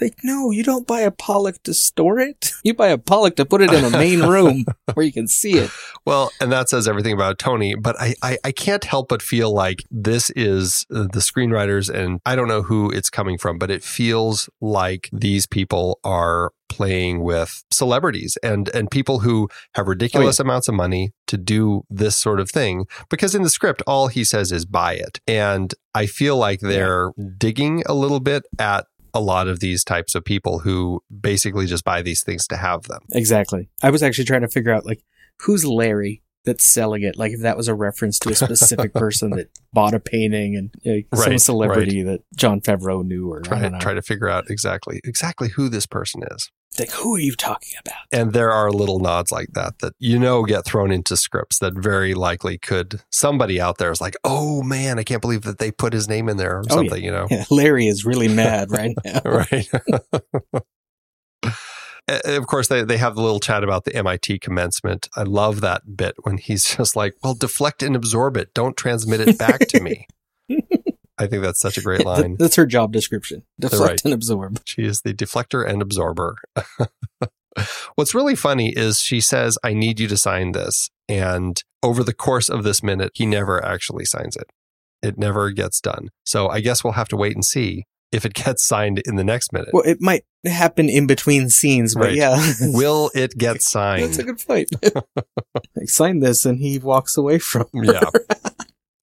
Like, 0.01 0.19
no, 0.23 0.51
you 0.51 0.63
don't 0.63 0.87
buy 0.87 1.01
a 1.01 1.11
Pollock 1.11 1.61
to 1.63 1.73
store 1.73 2.19
it. 2.19 2.51
You 2.61 2.73
buy 2.73 2.89
a 2.89 2.97
Pollock 2.97 3.37
to 3.37 3.45
put 3.45 3.61
it 3.61 3.71
in 3.71 3.85
a 3.85 3.89
main 3.89 4.19
room 4.27 4.65
where 4.93 5.05
you 5.05 5.13
can 5.13 5.29
see 5.29 5.53
it. 5.53 5.71
Well, 6.05 6.29
and 6.41 6.51
that 6.51 6.67
says 6.67 6.89
everything 6.89 7.13
about 7.13 7.39
Tony, 7.39 7.73
but 7.73 7.95
I, 7.97 8.15
I, 8.21 8.37
I 8.43 8.51
can't 8.51 8.83
help 8.83 9.07
but 9.07 9.21
feel 9.21 9.53
like 9.53 9.81
this 9.89 10.29
is 10.31 10.85
uh, 10.93 11.03
the 11.03 11.19
screenwriters, 11.19 11.89
and 11.89 12.19
I 12.25 12.35
don't 12.35 12.49
know 12.49 12.61
who 12.61 12.91
it's 12.91 13.09
coming 13.09 13.37
from, 13.37 13.57
but 13.57 13.71
it 13.71 13.81
feels 13.81 14.49
like 14.59 15.09
these 15.13 15.45
people 15.45 15.99
are 16.03 16.51
playing 16.69 17.23
with 17.23 17.63
celebrities 17.71 18.37
and 18.43 18.69
and 18.69 18.89
people 18.91 19.19
who 19.19 19.49
have 19.73 19.87
ridiculous 19.87 20.39
amounts 20.39 20.67
of 20.67 20.75
money 20.75 21.11
to 21.27 21.35
do 21.35 21.83
this 21.89 22.15
sort 22.15 22.39
of 22.39 22.49
thing 22.49 22.85
because 23.09 23.33
in 23.33 23.41
the 23.41 23.49
script 23.49 23.81
all 23.87 24.07
he 24.07 24.23
says 24.23 24.51
is 24.51 24.65
buy 24.65 24.93
it 24.93 25.19
and 25.27 25.73
i 25.95 26.05
feel 26.05 26.37
like 26.37 26.59
they're 26.59 27.11
digging 27.37 27.83
a 27.87 27.93
little 27.93 28.19
bit 28.19 28.43
at 28.59 28.85
a 29.13 29.19
lot 29.19 29.47
of 29.47 29.59
these 29.59 29.83
types 29.83 30.15
of 30.15 30.23
people 30.23 30.59
who 30.59 31.01
basically 31.21 31.65
just 31.65 31.83
buy 31.83 32.01
these 32.01 32.23
things 32.23 32.47
to 32.47 32.57
have 32.57 32.83
them 32.83 33.01
Exactly. 33.13 33.69
I 33.81 33.89
was 33.89 34.03
actually 34.03 34.25
trying 34.25 34.41
to 34.41 34.47
figure 34.47 34.73
out, 34.73 34.85
like, 34.85 35.01
who's 35.41 35.65
Larry 35.65 36.21
that's 36.45 36.65
selling 36.65 37.03
it? 37.03 37.17
Like, 37.17 37.31
if 37.33 37.41
that 37.41 37.57
was 37.57 37.67
a 37.67 37.73
reference 37.75 38.17
to 38.19 38.29
a 38.29 38.35
specific 38.35 38.93
person 38.95 39.31
that 39.31 39.49
bought 39.73 39.93
a 39.93 39.99
painting 39.99 40.55
and 40.55 40.73
some 41.13 41.31
Right, 41.31 41.41
celebrity 41.41 42.01
that 42.03 42.21
Jon 42.35 42.61
Favreau 42.61 43.05
knew 43.05 43.31
or 43.31 43.39
I 43.39 43.43
try 43.43 43.59
don't 43.59 43.63
to 43.63 43.69
know. 43.71 43.79
try 43.79 43.93
to 43.93 44.01
figure 44.01 44.29
out 44.29 44.49
exactly 44.49 45.01
exactly 45.03 45.49
who 45.49 45.69
this 45.69 45.85
person 45.85 46.21
is 46.31 46.49
Like, 46.79 46.91
who 46.91 47.15
are 47.15 47.19
you 47.19 47.33
talking 47.35 47.73
about? 47.79 47.97
And 48.11 48.33
there 48.33 48.51
are 48.51 48.71
little 48.71 48.99
nods 48.99 49.31
like 49.31 49.49
that 49.53 49.79
that 49.79 49.93
you 49.99 50.17
know 50.17 50.43
get 50.43 50.65
thrown 50.65 50.91
into 50.91 51.17
scripts 51.17 51.59
that 51.59 51.73
very 51.75 52.13
likely 52.13 52.57
could 52.57 53.01
somebody 53.11 53.59
out 53.61 53.77
there 53.77 53.91
is 53.91 53.99
like, 54.01 54.15
oh 54.23 54.63
man, 54.63 54.97
I 54.97 55.03
can't 55.03 55.21
believe 55.21 55.41
that 55.43 55.57
they 55.59 55.71
put 55.71 55.93
his 55.93 56.07
name 56.07 56.29
in 56.29 56.37
there 56.37 56.57
or 56.59 56.63
Oh, 56.69 56.75
something, 56.75 57.03
you 57.03 57.11
know? 57.11 57.27
Yeah, 57.29 57.45
Larry 57.51 57.87
is 57.87 58.05
really 58.05 58.27
mad 58.33 58.71
right 58.71 58.95
now. 59.05 59.21
right. 59.25 59.67
Of 62.09 62.47
course, 62.47 62.67
they, 62.67 62.83
they 62.83 62.97
have 62.97 63.15
the 63.15 63.21
little 63.21 63.39
chat 63.39 63.63
about 63.63 63.85
the 63.85 63.95
MIT 63.95 64.39
commencement. 64.39 65.09
I 65.15 65.23
love 65.23 65.61
that 65.61 65.95
bit 65.95 66.15
when 66.23 66.37
he's 66.37 66.63
just 66.77 66.95
like, 66.95 67.15
well, 67.23 67.33
deflect 67.33 67.83
and 67.83 67.95
absorb 67.95 68.37
it. 68.37 68.53
Don't 68.53 68.77
transmit 68.77 69.21
it 69.21 69.37
back 69.37 69.59
to 69.59 69.79
me. 69.79 70.07
I 71.19 71.27
think 71.27 71.43
that's 71.43 71.59
such 71.59 71.77
a 71.77 71.81
great 71.81 72.05
line. 72.05 72.37
That's 72.39 72.55
her 72.55 72.65
job 72.65 72.93
description. 72.93 73.43
Deflect 73.59 73.81
right. 73.81 74.05
and 74.05 74.13
absorb. 74.13 74.61
She 74.63 74.83
is 74.83 75.01
the 75.01 75.13
deflector 75.13 75.67
and 75.67 75.81
absorber. 75.81 76.37
What's 77.95 78.15
really 78.15 78.35
funny 78.35 78.69
is 78.69 78.99
she 78.99 79.19
says, 79.19 79.57
I 79.61 79.73
need 79.73 79.99
you 79.99 80.07
to 80.07 80.15
sign 80.15 80.53
this. 80.53 80.89
And 81.09 81.61
over 81.83 82.05
the 82.05 82.13
course 82.13 82.47
of 82.47 82.63
this 82.63 82.81
minute, 82.81 83.11
he 83.15 83.25
never 83.25 83.63
actually 83.63 84.05
signs 84.05 84.37
it. 84.37 84.49
It 85.01 85.17
never 85.17 85.51
gets 85.51 85.81
done. 85.81 86.09
So 86.23 86.47
I 86.47 86.61
guess 86.61 86.85
we'll 86.85 86.93
have 86.93 87.09
to 87.09 87.17
wait 87.17 87.35
and 87.35 87.43
see 87.43 87.83
if 88.11 88.25
it 88.25 88.33
gets 88.33 88.65
signed 88.65 89.01
in 89.05 89.15
the 89.15 89.23
next 89.23 89.53
minute. 89.53 89.69
Well, 89.73 89.83
it 89.85 89.99
might 90.01 90.23
happen 90.45 90.89
in 90.89 91.05
between 91.07 91.49
scenes, 91.49 91.93
but 91.95 92.05
Right. 92.05 92.15
yeah. 92.15 92.41
Will 92.61 93.11
it 93.13 93.37
get 93.37 93.61
signed? 93.61 94.03
That's 94.05 94.17
a 94.19 94.23
good 94.23 94.39
point. 94.45 94.69
like, 95.75 95.89
sign 95.89 96.19
this 96.19 96.45
and 96.45 96.59
he 96.59 96.79
walks 96.79 97.17
away 97.17 97.39
from 97.39 97.65
her. 97.73 97.83
Yeah. 97.83 98.09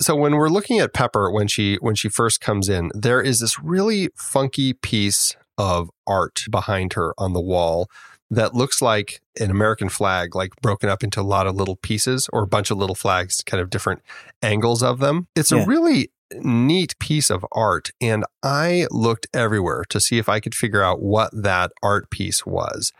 So 0.00 0.14
when 0.14 0.36
we're 0.36 0.48
looking 0.50 0.78
at 0.78 0.92
Pepper 0.92 1.30
when 1.30 1.48
she 1.48 1.76
when 1.76 1.94
she 1.94 2.08
first 2.08 2.40
comes 2.40 2.68
in, 2.68 2.90
there 2.94 3.20
is 3.22 3.40
this 3.40 3.58
really 3.58 4.10
funky 4.16 4.74
piece 4.74 5.34
of 5.56 5.88
art 6.06 6.42
behind 6.50 6.92
her 6.92 7.14
on 7.16 7.32
the 7.32 7.40
wall 7.40 7.88
that 8.30 8.54
looks 8.54 8.82
like 8.82 9.20
an 9.40 9.50
American 9.50 9.88
flag, 9.88 10.34
like 10.34 10.50
broken 10.60 10.88
up 10.90 11.02
into 11.02 11.20
a 11.20 11.22
lot 11.22 11.46
of 11.46 11.54
little 11.54 11.76
pieces 11.76 12.28
or 12.32 12.42
a 12.42 12.46
bunch 12.46 12.70
of 12.70 12.76
little 12.76 12.94
flags, 12.96 13.40
kind 13.46 13.60
of 13.60 13.70
different 13.70 14.02
angles 14.42 14.82
of 14.82 14.98
them. 14.98 15.28
It's 15.34 15.50
Yeah. 15.52 15.62
a 15.62 15.66
really 15.66 16.10
neat 16.34 16.98
piece 16.98 17.30
of 17.30 17.44
art. 17.52 17.90
And 18.00 18.24
I 18.42 18.86
looked 18.90 19.26
everywhere 19.34 19.84
to 19.90 20.00
see 20.00 20.18
if 20.18 20.28
I 20.28 20.40
could 20.40 20.54
figure 20.54 20.82
out 20.82 21.02
what 21.02 21.30
that 21.32 21.72
art 21.82 22.10
piece 22.10 22.44
was. 22.44 22.92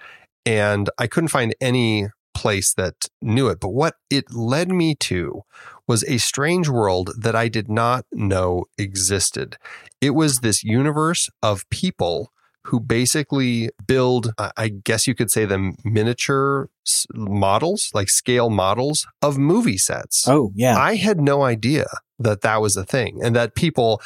And 0.45 0.91
I 0.99 1.07
couldn't 1.07 1.29
find 1.29 1.55
any 1.61 2.09
place 2.35 2.75
that 2.75 3.09
knew 3.23 3.49
it. 3.49 3.61
But 3.61 3.71
what 3.71 3.95
it 4.11 4.33
led 4.33 4.71
me 4.71 4.95
to 4.97 5.43
was 5.89 6.05
a 6.05 6.19
strange 6.19 6.69
world 6.69 7.11
that 7.19 7.35
I 7.35 7.49
did 7.49 7.69
not 7.69 8.05
know 8.13 8.65
existed. 8.77 9.57
It 10.01 10.11
was 10.11 10.39
this 10.39 10.63
universe 10.63 11.31
of 11.43 11.69
people 11.71 12.31
who 12.67 12.81
basically 12.81 13.71
build, 13.87 14.33
I 14.57 14.69
guess 14.69 15.07
you 15.07 15.15
could 15.15 15.31
say 15.31 15.45
them 15.45 15.77
miniature 15.85 16.69
s- 16.87 17.07
models, 17.15 17.91
like 17.95 18.09
scale 18.09 18.51
models 18.51 19.07
of 19.23 19.39
movie 19.39 19.79
sets. 19.79 20.27
Oh, 20.29 20.51
yeah. 20.55 20.77
I 20.77 20.97
had 20.97 21.21
no 21.21 21.43
idea 21.43 21.87
that 22.19 22.41
that 22.41 22.61
was 22.61 22.77
a 22.77 22.85
thing 22.85 23.21
and 23.23 23.37
that 23.37 23.55
people 23.55 24.01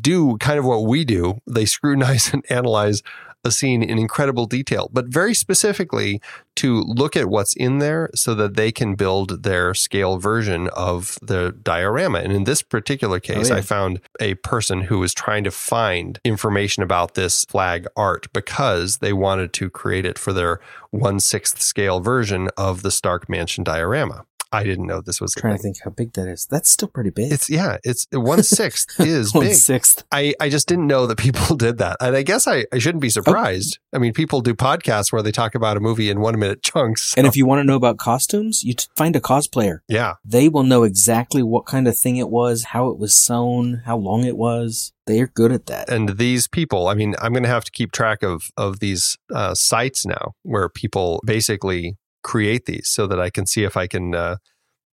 do 0.00 0.36
kind 0.38 0.58
of 0.58 0.64
what 0.64 0.84
we 0.84 1.04
do. 1.04 1.38
They 1.46 1.64
scrutinize 1.66 2.30
and 2.32 2.44
analyze 2.48 3.02
a 3.46 3.50
scene 3.50 3.82
in 3.82 3.98
incredible 3.98 4.46
detail, 4.46 4.90
but 4.92 5.06
very 5.06 5.32
specifically 5.34 6.20
to 6.56 6.80
look 6.82 7.16
at 7.16 7.26
what's 7.26 7.54
in 7.54 7.78
there 7.78 8.10
so 8.14 8.34
that 8.34 8.56
they 8.56 8.72
can 8.72 8.94
build 8.94 9.42
their 9.42 9.74
scale 9.74 10.18
version 10.18 10.68
of 10.68 11.18
the 11.22 11.52
diorama. 11.62 12.18
And 12.18 12.32
in 12.32 12.44
this 12.44 12.62
particular 12.62 13.16
oh, 13.16 13.20
case, 13.20 13.50
yeah. 13.50 13.56
I 13.56 13.60
found 13.60 14.00
a 14.20 14.34
person 14.36 14.82
who 14.82 14.98
was 14.98 15.14
trying 15.14 15.44
to 15.44 15.50
find 15.50 16.18
information 16.24 16.82
about 16.82 17.14
this 17.14 17.44
flag 17.44 17.86
art 17.96 18.26
because 18.32 18.98
they 18.98 19.12
wanted 19.12 19.52
to 19.54 19.70
create 19.70 20.04
it 20.04 20.18
for 20.18 20.32
their 20.32 20.60
one 20.90 21.20
sixth 21.20 21.60
scale 21.60 22.00
version 22.00 22.48
of 22.56 22.82
the 22.82 22.90
Stark 22.90 23.28
Mansion 23.28 23.64
diorama. 23.64 24.24
I 24.56 24.64
didn't 24.64 24.86
know 24.86 25.00
this 25.00 25.20
was 25.20 25.34
a 25.36 25.40
trying 25.40 25.56
to 25.56 25.62
think 25.62 25.76
how 25.84 25.90
big 25.90 26.12
that 26.14 26.28
is. 26.28 26.46
That's 26.46 26.70
still 26.70 26.88
pretty 26.88 27.10
big. 27.10 27.32
It's 27.32 27.48
yeah, 27.50 27.78
it's 27.84 28.06
one 28.12 28.42
sixth 28.42 28.98
is 29.00 29.32
one 29.34 29.44
big. 29.46 29.54
sixth. 29.54 30.04
I, 30.12 30.34
I 30.40 30.48
just 30.48 30.66
didn't 30.68 30.86
know 30.86 31.06
that 31.06 31.18
people 31.18 31.56
did 31.66 31.78
that. 31.78 31.96
And 32.00 32.16
I 32.16 32.22
guess 32.22 32.46
I, 32.46 32.66
I 32.72 32.78
shouldn't 32.78 33.02
be 33.02 33.10
surprised. 33.10 33.78
I 33.92 33.98
mean, 33.98 34.12
people 34.12 34.40
do 34.40 34.54
podcasts 34.54 35.12
where 35.12 35.22
they 35.22 35.32
talk 35.32 35.54
about 35.54 35.76
a 35.76 35.80
movie 35.80 36.10
in 36.10 36.20
one 36.20 36.38
minute 36.38 36.62
chunks. 36.62 37.14
And 37.16 37.26
if 37.26 37.36
you 37.36 37.46
want 37.46 37.60
to 37.60 37.64
know 37.64 37.76
about 37.76 37.98
costumes, 37.98 38.62
you 38.64 38.74
t- 38.74 38.86
find 38.96 39.14
a 39.16 39.20
cosplayer. 39.20 39.80
yeah, 39.88 40.14
They 40.24 40.48
will 40.48 40.62
know 40.64 40.82
exactly 40.82 41.42
what 41.42 41.66
kind 41.66 41.86
of 41.88 41.96
thing 41.96 42.16
it 42.16 42.28
was, 42.30 42.64
how 42.64 42.88
it 42.88 42.98
was 42.98 43.14
sewn, 43.14 43.82
how 43.84 43.96
long 43.96 44.24
it 44.24 44.36
was. 44.36 44.92
They 45.06 45.20
are 45.20 45.28
good 45.28 45.52
at 45.52 45.66
that. 45.66 45.88
and 45.88 46.16
these 46.18 46.48
people, 46.48 46.88
I 46.88 46.94
mean, 46.94 47.14
I'm 47.20 47.32
going 47.32 47.44
to 47.44 47.48
have 47.48 47.64
to 47.64 47.70
keep 47.70 47.92
track 47.92 48.24
of 48.24 48.50
of 48.56 48.80
these 48.80 49.16
uh, 49.32 49.54
sites 49.54 50.04
now 50.04 50.32
where 50.42 50.68
people 50.68 51.20
basically 51.24 51.96
create 52.26 52.64
these 52.66 52.88
so 52.88 53.06
that 53.06 53.20
I 53.20 53.30
can 53.30 53.46
see 53.46 53.62
if 53.62 53.76
I 53.76 53.86
can 53.86 54.14
uh, 54.14 54.36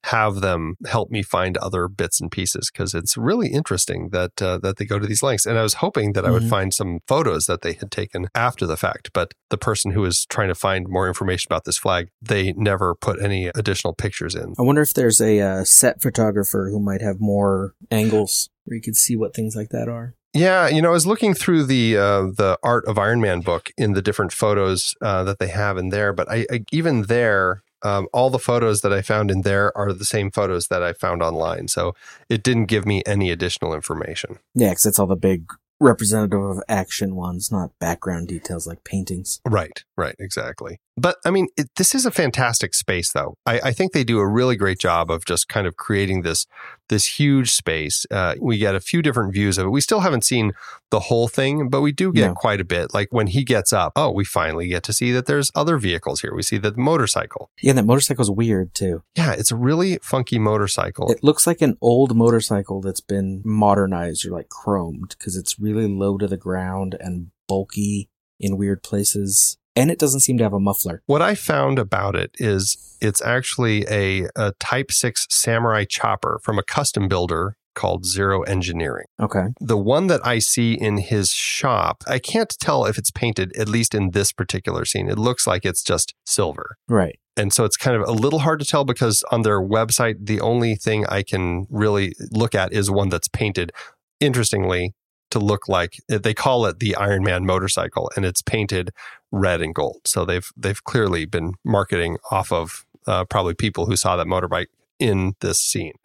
have 0.05 0.41
them 0.41 0.75
help 0.87 1.11
me 1.11 1.23
find 1.23 1.57
other 1.57 1.89
bits 1.89 2.21
and 2.21 2.31
pieces 2.31 2.71
because 2.71 2.93
it's 2.93 3.17
really 3.17 3.49
interesting 3.49 4.11
that 4.11 4.43
uh, 4.43 4.59
that 4.59 4.77
they 4.77 4.85
go 4.85 4.99
to 4.99 5.07
these 5.07 5.23
lengths. 5.23 5.47
And 5.47 5.57
I 5.57 5.62
was 5.62 5.75
hoping 5.75 6.12
that 6.12 6.27
I 6.27 6.31
would 6.31 6.43
Mhm. 6.43 6.51
find 6.57 6.75
some 6.75 6.99
photos 7.07 7.47
that 7.47 7.62
they 7.62 7.75
had 7.75 7.91
taken 7.91 8.27
after 8.35 8.67
the 8.67 8.77
fact, 8.77 9.11
but 9.15 9.33
the 9.51 9.57
person 9.57 9.93
who 9.93 10.03
was 10.03 10.27
trying 10.27 10.49
to 10.49 10.55
find 10.55 10.87
more 10.89 11.09
information 11.09 11.49
about 11.49 11.65
this 11.65 11.79
flag, 11.79 12.09
they 12.21 12.53
never 12.53 12.95
put 12.95 13.23
any 13.23 13.47
additional 13.55 13.95
pictures 13.95 14.35
in. 14.35 14.55
I 14.59 14.62
wonder 14.62 14.83
if 14.83 14.93
there's 14.93 15.21
a 15.21 15.41
uh, 15.41 15.65
set 15.65 16.03
photographer 16.03 16.69
who 16.71 16.81
might 16.81 17.01
have 17.01 17.17
more 17.21 17.75
angles 17.91 18.51
where 18.65 18.77
you 18.77 18.83
could 18.83 18.97
see 18.97 19.17
what 19.17 19.35
things 19.35 19.55
like 19.57 19.71
that 19.71 19.89
are. 19.89 20.15
Yeah, 20.35 20.69
you 20.69 20.81
know, 20.81 20.89
I 20.89 20.93
was 20.93 21.07
looking 21.07 21.35
through 21.35 21.65
the 21.65 21.97
uh, 21.97 22.23
the 22.23 22.59
Art 22.62 22.87
of 22.87 22.99
Iron 22.99 23.21
Man 23.21 23.41
book 23.41 23.71
in 23.77 23.93
the 23.93 24.03
different 24.03 24.33
photos 24.33 24.95
uh, 25.03 25.25
that 25.25 25.39
they 25.39 25.49
have 25.49 25.77
in 25.77 25.91
there, 25.91 26.12
but 26.12 26.31
I, 26.31 26.47
I 26.51 26.65
even 26.73 27.03
there, 27.03 27.62
um, 27.83 28.09
all 28.12 28.31
the 28.31 28.39
photos 28.39 28.81
that 28.81 28.93
I 28.93 29.03
found 29.03 29.31
in 29.31 29.43
there 29.43 29.77
are 29.77 29.93
the 29.93 30.05
same 30.05 30.31
photos 30.31 30.69
that 30.69 30.83
I 30.83 30.95
found 30.95 31.23
online. 31.23 31.69
So 31.69 31.95
it 32.31 32.43
didn't 32.43 32.67
give 32.67 32.87
me 32.87 33.03
any 33.05 33.31
additional 33.31 33.75
information. 33.75 34.39
Yeah, 34.55 34.71
because 34.71 34.85
that's 34.85 34.99
all 34.99 35.07
the 35.07 35.17
big 35.17 35.53
representative 35.81 36.41
of 36.41 36.62
action 36.69 37.15
ones, 37.17 37.51
not 37.51 37.79
background 37.79 38.29
details 38.29 38.67
like 38.67 38.85
paintings. 38.85 39.41
Right, 39.45 39.85
right, 39.97 40.15
exactly. 40.19 40.79
But 40.97 41.17
I 41.25 41.31
mean, 41.31 41.49
it, 41.57 41.69
this 41.77 41.95
is 41.95 42.05
a 42.05 42.11
fantastic 42.11 42.75
space, 42.75 43.13
though. 43.13 43.35
I, 43.47 43.61
I 43.65 43.73
think 43.73 43.93
they 43.93 44.05
do 44.05 44.19
a 44.19 44.29
really 44.29 44.57
great 44.57 44.79
job 44.79 45.11
of 45.11 45.25
just 45.25 45.49
kind 45.49 45.67
of 45.67 45.77
creating 45.77 46.23
this 46.23 46.47
this 46.91 47.19
huge 47.19 47.51
space. 47.51 48.05
Uh, 48.11 48.35
we 48.39 48.59
get 48.59 48.75
a 48.75 48.81
few 48.81 49.01
different 49.01 49.33
views 49.33 49.57
of 49.57 49.67
it. 49.67 49.71
We 49.71 49.81
still 49.81 50.01
haven't 50.01 50.25
seen 50.25 50.53
the 50.91 51.01
whole 51.01 51.29
thing, 51.29 51.71
but 51.71 51.81
we 51.81 51.93
do 51.93 52.13
get 52.13 52.29
No. 52.29 52.35
quite 52.35 52.61
a 52.61 52.65
bit. 52.65 52.93
Like 52.93 53.09
when 53.11 53.29
he 53.29 53.45
gets 53.45 53.73
up, 53.73 53.93
oh, 53.97 54.11
we 54.11 54.25
finally 54.27 54.69
get 54.69 54.83
to 54.83 54.93
see 54.93 55.13
that 55.13 55.25
there's 55.25 55.51
other 55.55 55.79
vehicles 55.79 56.21
here. 56.21 56.35
We 56.35 56.43
see 56.43 56.59
the 56.59 56.75
motorcycle. 56.77 57.51
Yeah, 57.63 57.73
that 57.73 57.85
motorcycle's 57.87 58.31
weird 58.31 58.75
too. 58.75 59.03
Yeah, 59.17 59.33
it's 59.33 59.51
a 59.51 59.57
really 59.57 59.99
funky 60.03 60.39
motorcycle. 60.39 61.11
It 61.11 61.25
looks 61.25 61.47
like 61.47 61.63
an 61.63 61.79
old 61.81 62.15
motorcycle 62.15 62.83
that's 62.83 63.01
been 63.01 63.41
modernized 63.47 64.27
or 64.27 64.31
like 64.31 64.51
chromed 64.51 65.17
because 65.17 65.37
it's 65.37 65.59
really 65.59 65.87
low 65.89 66.19
to 66.19 66.27
the 66.27 66.37
ground 66.37 66.97
and 67.01 67.29
bulky 67.49 68.11
in 68.39 68.59
weird 68.59 68.83
places. 68.83 69.57
And 69.75 69.91
it 69.91 69.99
doesn't 69.99 70.21
seem 70.21 70.38
to 70.38 70.45
have 70.45 70.52
a 70.52 70.61
muffler. 70.61 71.02
What 71.07 71.23
I 71.23 71.35
found 71.35 71.79
about 71.79 72.14
it 72.14 72.33
is 72.38 72.97
it's 73.00 73.23
actually 73.23 73.87
a, 73.88 74.29
a 74.37 74.52
Type 74.61 74.93
6 74.93 75.26
Samurai 75.31 75.85
chopper 75.88 76.41
from 76.43 76.59
a 76.59 76.62
custom 76.62 77.09
builder 77.09 77.57
called 77.75 78.05
Zero 78.05 78.43
Engineering. 78.43 79.07
Okay. 79.21 79.47
The 79.61 79.79
one 79.79 80.07
that 80.09 80.25
I 80.26 80.38
see 80.38 80.75
in 80.75 80.99
his 80.99 81.31
shop, 81.31 82.05
I 82.07 82.19
can't 82.19 82.55
tell 82.61 82.85
if 82.85 82.99
it's 82.99 83.11
painted, 83.11 83.57
at 83.57 83.69
least 83.69 83.95
in 83.95 84.11
this 84.11 84.33
particular 84.33 84.85
scene. 84.85 85.09
It 85.09 85.19
looks 85.19 85.47
like 85.47 85.64
it's 85.64 85.83
just 85.83 86.14
silver. 86.25 86.76
Right. 86.88 87.19
And 87.37 87.52
so 87.52 87.64
it's 87.64 87.79
kind 87.79 87.97
of 87.97 88.07
a 88.07 88.12
little 88.12 88.41
hard 88.41 88.61
to 88.61 88.67
tell 88.67 88.85
because 88.85 89.25
on 89.31 89.43
their 89.43 89.61
website, 89.61 90.26
the 90.26 90.41
only 90.41 90.75
thing 90.75 91.07
I 91.07 91.23
can 91.23 91.67
really 91.71 92.14
look 92.31 92.55
at 92.55 92.73
is 92.73 92.91
one 92.91 93.09
that's 93.09 93.29
painted. 93.29 93.73
Interestingly, 94.21 94.95
to 95.33 95.39
look 95.39 95.69
like 95.69 95.97
they 96.09 96.35
call 96.35 96.67
it 96.67 96.79
the 96.79 96.95
Iron 96.97 97.23
Man 97.25 97.45
motorcycle, 97.45 98.11
and 98.17 98.25
it's 98.25 98.43
painted 98.43 98.93
red 99.31 99.61
and 99.61 99.75
gold. 99.75 100.03
So 100.07 100.25
they've 100.25 100.49
they've 100.57 100.83
clearly 100.85 101.25
been 101.25 101.55
marketing 101.65 102.19
off 102.31 102.53
of 102.53 102.87
uh, 103.07 103.25
probably 103.25 103.55
people 103.55 103.87
who 103.87 103.97
saw 103.97 104.17
that 104.17 104.27
motorbike 104.27 104.67
in 104.99 105.35
this 105.41 105.59
scene. 105.59 105.95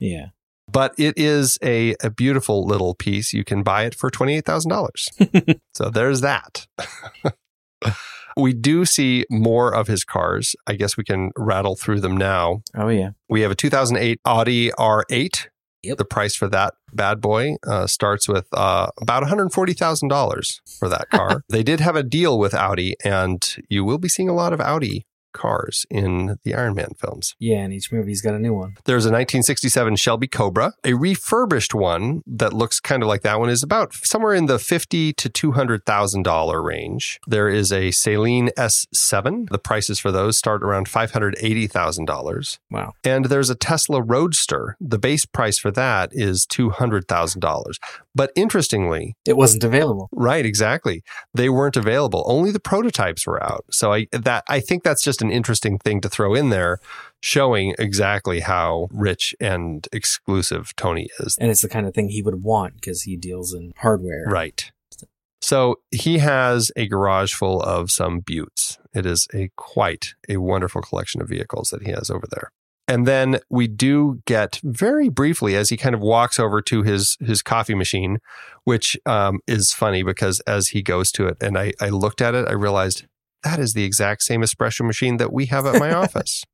Yeah. 0.00 0.26
But 0.68 0.94
it 0.98 1.16
is 1.16 1.58
a, 1.62 1.94
a 2.02 2.10
beautiful 2.10 2.66
little 2.66 2.96
piece. 2.96 3.32
You 3.32 3.44
can 3.44 3.62
buy 3.62 3.84
it 3.84 3.94
for 3.94 4.10
twenty 4.10 4.34
eight 4.36 4.44
thousand 4.44 4.70
dollars. 4.70 5.08
so 5.74 5.90
there's 5.90 6.22
that. 6.22 6.66
we 8.36 8.52
do 8.52 8.84
see 8.84 9.24
more 9.30 9.72
of 9.72 9.86
his 9.86 10.04
cars. 10.04 10.56
I 10.66 10.74
guess 10.74 10.96
we 10.96 11.04
can 11.04 11.30
rattle 11.36 11.76
through 11.76 12.00
them 12.00 12.16
now. 12.16 12.62
Oh 12.74 12.88
yeah. 12.88 13.10
We 13.28 13.42
have 13.42 13.52
a 13.52 13.54
2008 13.54 14.20
Audi 14.24 14.70
R8. 14.72 15.46
Yep. 15.86 15.98
The 15.98 16.04
price 16.04 16.34
for 16.34 16.48
that 16.48 16.74
bad 16.92 17.20
boy 17.20 17.56
uh, 17.66 17.86
starts 17.86 18.28
with 18.28 18.46
uh, 18.52 18.88
about 19.00 19.22
$140,000 19.22 20.60
for 20.78 20.88
that 20.88 21.08
car. 21.10 21.42
they 21.48 21.62
did 21.62 21.80
have 21.80 21.96
a 21.96 22.02
deal 22.02 22.38
with 22.38 22.54
Audi, 22.54 22.96
and 23.04 23.56
you 23.68 23.84
will 23.84 23.98
be 23.98 24.08
seeing 24.08 24.28
a 24.28 24.34
lot 24.34 24.52
of 24.52 24.60
Audi 24.60 25.06
cars 25.36 25.86
in 25.90 26.38
the 26.44 26.54
Iron 26.54 26.74
Man 26.74 26.92
films. 26.98 27.34
Yeah, 27.38 27.58
and 27.58 27.72
each 27.72 27.92
movie's 27.92 28.22
got 28.22 28.34
a 28.34 28.38
new 28.38 28.54
one. 28.54 28.76
There's 28.84 29.04
a 29.04 29.10
1967 29.10 29.96
Shelby 29.96 30.26
Cobra. 30.26 30.72
A 30.84 30.94
refurbished 30.94 31.74
one 31.74 32.22
that 32.26 32.52
looks 32.52 32.80
kind 32.80 33.02
of 33.02 33.08
like 33.08 33.22
that 33.22 33.38
one 33.38 33.50
is 33.50 33.62
about 33.62 33.94
somewhere 33.94 34.34
in 34.34 34.46
the 34.46 34.58
fifty 34.58 35.12
to 35.12 35.28
two 35.28 35.52
hundred 35.52 35.84
thousand 35.84 36.22
dollar 36.22 36.62
range. 36.62 37.20
There 37.26 37.48
is 37.48 37.70
a 37.72 37.88
Saleen 37.90 38.48
S7. 38.56 39.48
The 39.50 39.58
prices 39.58 39.98
for 39.98 40.10
those 40.10 40.36
start 40.36 40.62
around 40.62 40.88
five 40.88 41.12
hundred 41.12 41.36
eighty 41.40 41.66
thousand 41.66 42.06
dollars. 42.06 42.58
Wow. 42.70 42.92
And 43.04 43.26
there's 43.26 43.50
a 43.50 43.54
Tesla 43.54 44.02
Roadster. 44.02 44.76
The 44.80 44.98
base 44.98 45.26
price 45.26 45.58
for 45.58 45.70
that 45.72 46.10
is 46.12 46.46
two 46.46 46.70
hundred 46.70 47.08
thousand 47.08 47.40
dollars. 47.40 47.78
But 48.14 48.32
interestingly, 48.34 49.14
It 49.26 49.36
wasn't 49.36 49.64
available. 49.64 50.08
Right, 50.12 50.46
exactly. 50.46 51.02
They 51.34 51.48
weren't 51.48 51.76
available. 51.76 52.24
Only 52.26 52.50
the 52.50 52.60
prototypes 52.60 53.26
were 53.26 53.42
out. 53.42 53.64
So 53.70 53.92
I 53.92 54.06
that 54.12 54.44
I 54.48 54.60
think 54.60 54.82
that's 54.82 55.02
just 55.02 55.20
an 55.22 55.25
interesting 55.30 55.78
thing 55.78 56.00
to 56.00 56.08
throw 56.08 56.34
in 56.34 56.50
there, 56.50 56.78
showing 57.22 57.74
exactly 57.78 58.40
how 58.40 58.88
rich 58.90 59.34
and 59.40 59.86
exclusive 59.92 60.74
Tony 60.76 61.08
is. 61.20 61.36
And 61.38 61.50
it's 61.50 61.62
the 61.62 61.68
kind 61.68 61.86
of 61.86 61.94
thing 61.94 62.08
he 62.08 62.22
would 62.22 62.42
want 62.42 62.74
because 62.74 63.02
he 63.02 63.16
deals 63.16 63.52
in 63.52 63.72
hardware. 63.78 64.24
Right. 64.26 64.70
So 65.40 65.80
he 65.90 66.18
has 66.18 66.72
a 66.76 66.88
garage 66.88 67.34
full 67.34 67.60
of 67.62 67.90
some 67.90 68.20
beauts. 68.20 68.78
It 68.94 69.06
is 69.06 69.28
a 69.34 69.50
quite 69.56 70.14
a 70.28 70.38
wonderful 70.38 70.82
collection 70.82 71.20
of 71.20 71.28
vehicles 71.28 71.70
that 71.70 71.82
he 71.82 71.92
has 71.92 72.10
over 72.10 72.26
there. 72.30 72.50
And 72.88 73.06
then 73.06 73.38
we 73.50 73.66
do 73.66 74.22
get 74.26 74.60
very 74.62 75.08
briefly 75.08 75.56
as 75.56 75.70
he 75.70 75.76
kind 75.76 75.94
of 75.94 76.00
walks 76.00 76.38
over 76.38 76.62
to 76.62 76.82
his 76.82 77.16
his 77.20 77.42
coffee 77.42 77.74
machine, 77.74 78.18
which 78.64 78.96
um, 79.06 79.40
is 79.46 79.72
funny 79.72 80.02
because 80.02 80.40
as 80.40 80.68
he 80.68 80.82
goes 80.82 81.10
to 81.12 81.26
it, 81.26 81.36
and 81.40 81.58
I, 81.58 81.72
I 81.80 81.88
looked 81.88 82.22
at 82.22 82.34
it, 82.34 82.46
I 82.48 82.52
realized 82.52 83.04
that 83.46 83.60
is 83.60 83.74
the 83.74 83.84
exact 83.84 84.22
same 84.22 84.42
espresso 84.42 84.84
machine 84.84 85.18
that 85.18 85.32
we 85.32 85.46
have 85.46 85.66
at 85.66 85.78
my 85.78 85.92
office. 86.04 86.44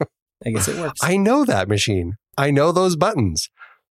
I 0.00 0.50
guess 0.50 0.66
it 0.66 0.80
works. 0.80 1.00
I 1.02 1.18
know 1.18 1.44
that 1.44 1.68
machine. 1.68 2.16
I 2.38 2.50
know 2.50 2.72
those 2.72 2.96
buttons. 2.96 3.50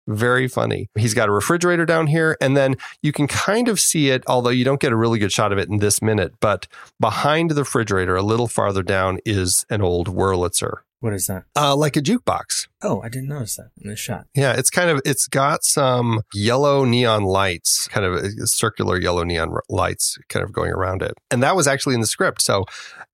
Very 0.06 0.46
funny. 0.46 0.88
He's 0.96 1.14
got 1.14 1.28
a 1.28 1.32
refrigerator 1.32 1.84
down 1.84 2.06
here, 2.06 2.36
and 2.40 2.56
then 2.56 2.76
you 3.02 3.12
can 3.12 3.26
kind 3.26 3.68
of 3.68 3.80
see 3.80 4.10
it, 4.10 4.22
although 4.26 4.50
you 4.50 4.64
don't 4.64 4.80
get 4.80 4.92
a 4.92 4.96
really 4.96 5.18
good 5.18 5.32
shot 5.32 5.52
of 5.52 5.58
it 5.58 5.68
in 5.68 5.78
this 5.78 6.00
minute. 6.00 6.34
But 6.40 6.68
behind 7.00 7.52
the 7.52 7.62
refrigerator, 7.62 8.14
a 8.14 8.22
little 8.22 8.48
farther 8.48 8.82
down, 8.82 9.18
is 9.24 9.64
an 9.68 9.82
old 9.82 10.08
Wurlitzer, 10.08 10.78
What 11.02 11.14
is 11.14 11.26
that? 11.26 11.44
uh, 11.56 11.74
like 11.74 11.96
a 11.96 12.00
jukebox. 12.00 12.68
Oh, 12.80 13.02
I 13.02 13.08
didn't 13.08 13.28
notice 13.28 13.56
that 13.56 13.70
in 13.82 13.90
the 13.90 13.96
shot. 13.96 14.26
Yeah, 14.34 14.54
it's 14.56 14.70
kind 14.70 14.88
of 14.88 15.00
it's 15.04 15.26
got 15.26 15.64
some 15.64 16.22
yellow 16.32 16.84
neon 16.84 17.24
lights, 17.24 17.88
kind 17.88 18.06
of 18.06 18.14
uh, 18.14 18.28
circular 18.46 19.00
yellow 19.00 19.24
neon 19.24 19.50
r- 19.50 19.62
lights 19.68 20.16
kind 20.28 20.44
of 20.44 20.52
going 20.52 20.70
around 20.70 21.02
it. 21.02 21.14
And 21.30 21.42
that 21.42 21.56
was 21.56 21.66
actually 21.66 21.94
in 21.96 22.00
the 22.00 22.06
script. 22.06 22.40
So 22.40 22.64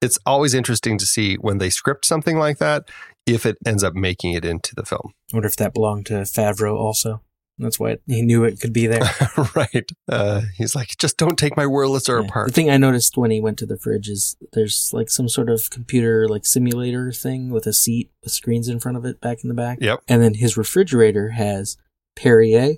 it's 0.02 0.18
always 0.26 0.52
interesting 0.52 0.98
to 0.98 1.06
see 1.06 1.36
when 1.36 1.56
they 1.58 1.70
script 1.70 2.04
something 2.04 2.38
like 2.38 2.58
that 2.58 2.90
if 3.26 3.46
it 3.46 3.56
ends 3.66 3.82
up 3.82 3.94
making 3.94 4.32
it 4.34 4.44
into 4.44 4.74
the 4.74 4.84
film. 4.84 5.12
I 5.32 5.36
wonder 5.36 5.48
if 5.48 5.56
that 5.56 5.72
belonged 5.74 6.06
to 6.06 6.14
Favreau 6.24 6.76
also. 6.76 7.22
That's 7.58 7.78
why 7.80 7.90
it, 7.90 8.02
he 8.06 8.22
knew 8.22 8.44
it 8.44 8.60
could 8.60 8.72
be 8.72 8.86
there. 8.86 9.02
right. 9.56 9.90
Uh, 10.08 10.42
he's 10.56 10.76
like, 10.76 10.96
just 10.98 11.16
don't 11.16 11.36
take 11.36 11.56
my 11.56 11.64
Wurlitzer 11.64 12.20
Yeah. 12.20 12.28
apart. 12.28 12.46
The 12.48 12.52
thing 12.52 12.70
I 12.70 12.76
noticed 12.76 13.16
when 13.16 13.30
he 13.32 13.40
went 13.40 13.58
to 13.58 13.66
the 13.66 13.76
fridge 13.76 14.08
is 14.08 14.36
there's 14.52 14.90
like 14.92 15.10
some 15.10 15.28
sort 15.28 15.50
of 15.50 15.68
computer 15.70 16.28
like 16.28 16.46
simulator 16.46 17.10
thing 17.12 17.50
with 17.50 17.66
a 17.66 17.72
seat 17.72 18.10
with 18.22 18.32
screens 18.32 18.68
in 18.68 18.78
front 18.78 18.96
of 18.96 19.04
it 19.04 19.20
back 19.20 19.42
in 19.42 19.48
the 19.48 19.54
back. 19.54 19.78
Yep. 19.80 20.02
And 20.06 20.22
then 20.22 20.34
his 20.34 20.56
refrigerator 20.56 21.30
has 21.30 21.76
Perrier 22.16 22.76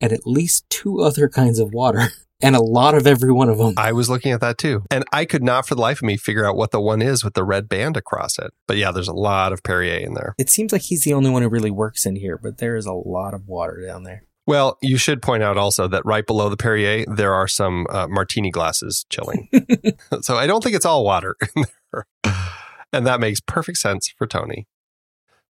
and 0.00 0.12
at 0.12 0.26
least 0.26 0.68
two 0.70 1.00
other 1.00 1.28
kinds 1.28 1.58
of 1.58 1.72
water 1.72 2.08
and 2.42 2.56
a 2.56 2.60
lot 2.60 2.94
of 2.94 3.06
every 3.06 3.32
one 3.32 3.48
of 3.48 3.58
them. 3.58 3.74
I 3.76 3.92
was 3.92 4.08
looking 4.08 4.32
at 4.32 4.40
that 4.40 4.58
too. 4.58 4.84
And 4.90 5.04
I 5.12 5.24
could 5.24 5.42
not 5.42 5.66
for 5.66 5.74
the 5.74 5.80
life 5.80 5.98
of 5.98 6.04
me 6.04 6.16
figure 6.16 6.46
out 6.46 6.56
what 6.56 6.70
the 6.70 6.80
one 6.80 7.02
is 7.02 7.24
with 7.24 7.34
the 7.34 7.44
red 7.44 7.68
band 7.68 7.96
across 7.96 8.38
it. 8.38 8.52
But 8.66 8.76
yeah, 8.76 8.92
there's 8.92 9.08
a 9.08 9.14
lot 9.14 9.52
of 9.52 9.62
Perrier 9.62 9.98
in 9.98 10.14
there. 10.14 10.34
It 10.38 10.50
seems 10.50 10.72
like 10.72 10.82
he's 10.82 11.02
the 11.02 11.12
only 11.12 11.30
one 11.30 11.42
who 11.42 11.48
really 11.48 11.70
works 11.70 12.06
in 12.06 12.16
here, 12.16 12.38
but 12.38 12.58
there 12.58 12.76
is 12.76 12.86
a 12.86 12.92
lot 12.92 13.34
of 13.34 13.46
water 13.46 13.84
down 13.86 14.04
there. 14.04 14.24
Well, 14.46 14.78
you 14.82 14.96
should 14.96 15.22
point 15.22 15.42
out 15.42 15.56
also 15.56 15.86
that 15.88 16.04
right 16.04 16.26
below 16.26 16.48
the 16.48 16.56
Perrier, 16.56 17.04
there 17.06 17.34
are 17.34 17.46
some 17.46 17.86
uh, 17.90 18.08
martini 18.08 18.50
glasses 18.50 19.06
chilling. 19.08 19.48
so 20.22 20.36
I 20.36 20.46
don't 20.46 20.62
think 20.62 20.74
it's 20.74 20.86
all 20.86 21.04
water 21.04 21.36
in 21.54 21.64
there. 21.92 22.06
And 22.92 23.06
that 23.06 23.20
makes 23.20 23.40
perfect 23.40 23.78
sense 23.78 24.12
for 24.18 24.26
Tony. 24.26 24.66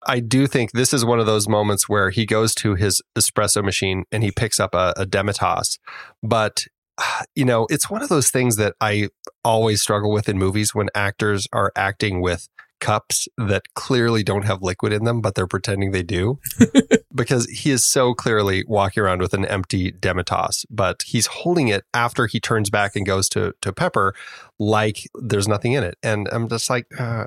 I 0.06 0.20
do 0.20 0.48
think 0.48 0.72
this 0.72 0.94
is 0.94 1.03
one 1.03 1.20
of 1.20 1.25
those 1.25 1.48
moments 1.48 1.89
where 1.89 2.10
he 2.10 2.25
goes 2.25 2.56
to 2.56 2.75
his 2.75 3.01
espresso 3.17 3.63
machine 3.63 4.06
and 4.12 4.24
he 4.24 4.32
picks 4.32 4.60
up 4.60 4.74
a, 4.74 4.94
a 4.98 5.06
demitasse. 5.06 5.77
But, 6.24 6.65
you 7.36 7.46
know, 7.46 7.68
it's 7.70 7.89
one 7.89 8.01
of 8.01 8.10
those 8.10 8.30
things 8.30 8.56
that 8.58 8.75
I 8.82 9.10
always 9.44 9.82
struggle 9.82 10.12
with 10.12 10.27
in 10.30 10.38
movies 10.38 10.74
when 10.75 10.89
actors 10.96 11.48
are 11.54 11.72
acting 11.75 12.22
with 12.22 12.50
cups 12.80 13.27
that 13.38 13.74
clearly 13.74 14.24
don't 14.24 14.46
have 14.46 14.62
liquid 14.62 14.94
in 14.94 15.04
them, 15.04 15.20
but 15.20 15.34
they're 15.36 15.48
pretending 15.48 15.92
they 15.92 16.04
do. 16.04 16.39
because 17.16 17.48
he 17.50 17.72
is 17.72 17.84
so 17.84 18.13
clearly 18.13 18.63
walking 18.68 19.01
around 19.01 19.20
with 19.20 19.34
an 19.34 19.46
empty 19.46 19.92
demitasse, 19.92 20.66
but 20.70 21.01
he's 21.04 21.25
holding 21.27 21.68
it 21.70 21.86
after 21.94 22.27
he 22.27 22.39
turns 22.39 22.70
back 22.70 22.96
and 22.96 23.06
goes 23.06 23.27
to, 23.30 23.54
to 23.62 23.74
Pepper 23.74 24.13
like 24.60 25.08
there's 25.16 25.48
nothing 25.48 25.74
in 25.74 25.84
it. 25.84 25.98
And 26.04 26.30
I'm 26.32 26.48
just 26.48 26.70
like, 26.70 26.86
uh, 27.00 27.25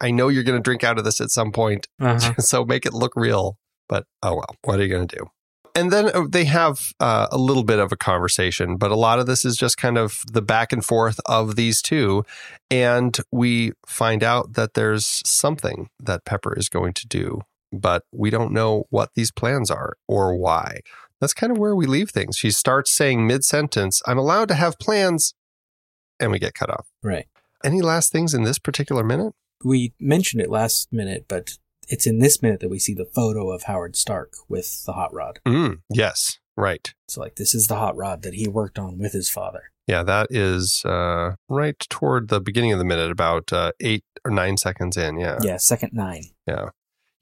I 0.00 0.10
know 0.10 0.28
you're 0.28 0.42
going 0.42 0.58
to 0.58 0.62
drink 0.62 0.84
out 0.84 0.98
of 0.98 1.04
this 1.04 1.20
at 1.20 1.30
some 1.30 1.52
point, 1.52 1.88
Uh-huh. 1.98 2.34
so 2.38 2.64
make 2.64 2.84
it 2.84 2.92
look 2.92 3.12
real. 3.16 3.56
But 3.88 4.06
oh 4.22 4.36
well, 4.36 4.56
what 4.62 4.78
are 4.78 4.82
you 4.82 4.88
going 4.88 5.06
to 5.08 5.16
do? 5.16 5.26
And 5.74 5.90
then 5.90 6.10
uh, 6.14 6.26
they 6.28 6.44
have 6.44 6.92
uh, 7.00 7.28
a 7.30 7.38
little 7.38 7.64
bit 7.64 7.78
of 7.78 7.92
a 7.92 7.96
conversation, 7.96 8.76
but 8.76 8.90
a 8.90 8.96
lot 8.96 9.18
of 9.18 9.26
this 9.26 9.44
is 9.44 9.56
just 9.56 9.78
kind 9.78 9.96
of 9.96 10.20
the 10.30 10.42
back 10.42 10.72
and 10.72 10.84
forth 10.84 11.18
of 11.26 11.56
these 11.56 11.80
two. 11.80 12.24
And 12.70 13.16
we 13.30 13.72
find 13.86 14.22
out 14.22 14.54
that 14.54 14.74
there's 14.74 15.22
something 15.24 15.88
that 15.98 16.24
Pepper 16.24 16.56
is 16.58 16.68
going 16.68 16.92
to 16.94 17.06
do, 17.06 17.40
but 17.72 18.02
we 18.12 18.28
don't 18.28 18.52
know 18.52 18.84
what 18.90 19.10
these 19.14 19.32
plans 19.32 19.70
are 19.70 19.94
or 20.06 20.36
why. 20.36 20.80
That's 21.20 21.34
kind 21.34 21.52
of 21.52 21.58
where 21.58 21.76
we 21.76 21.86
leave 21.86 22.10
things. 22.10 22.36
She 22.36 22.50
starts 22.50 22.90
saying 22.90 23.26
mid 23.26 23.44
sentence, 23.44 24.02
I'm 24.06 24.18
allowed 24.18 24.48
to 24.48 24.54
have 24.54 24.78
plans, 24.78 25.34
and 26.20 26.32
we 26.32 26.38
get 26.38 26.54
cut 26.54 26.68
off. 26.68 26.88
Right. 27.02 27.26
Any 27.64 27.80
last 27.80 28.12
things 28.12 28.34
in 28.34 28.42
this 28.42 28.58
particular 28.58 29.04
minute? 29.04 29.32
We 29.64 29.92
mentioned 30.00 30.42
it 30.42 30.50
last 30.50 30.92
minute, 30.92 31.26
but 31.28 31.58
it's 31.92 32.06
in 32.06 32.20
this 32.20 32.40
minute 32.40 32.60
that 32.60 32.70
we 32.70 32.78
see 32.78 32.94
the 32.94 33.04
photo 33.04 33.50
of 33.50 33.64
Howard 33.64 33.96
Stark 33.96 34.32
with 34.48 34.84
the 34.86 34.94
hot 34.94 35.12
rod. 35.12 35.40
Mm, 35.46 35.82
yes, 35.90 36.38
right. 36.56 36.92
So, 37.06 37.20
like, 37.20 37.36
this 37.36 37.54
is 37.54 37.66
the 37.66 37.76
hot 37.76 37.94
rod 37.96 38.22
that 38.22 38.32
he 38.32 38.48
worked 38.48 38.78
on 38.78 38.98
with 38.98 39.12
his 39.12 39.28
father. 39.28 39.64
Yeah, 39.86 40.02
that 40.04 40.28
is 40.30 40.82
uh, 40.86 41.34
right 41.50 41.78
toward 41.90 42.28
the 42.28 42.40
beginning 42.40 42.72
of 42.72 42.78
the 42.78 42.84
minute, 42.86 43.10
about 43.10 43.52
uh, 43.52 43.72
eight 43.80 44.04
or 44.24 44.30
nine 44.30 44.56
seconds 44.56 44.96
in. 44.96 45.18
Yeah. 45.18 45.38
Yeah, 45.42 45.58
second 45.58 45.92
nine. 45.92 46.24
Yeah. 46.46 46.70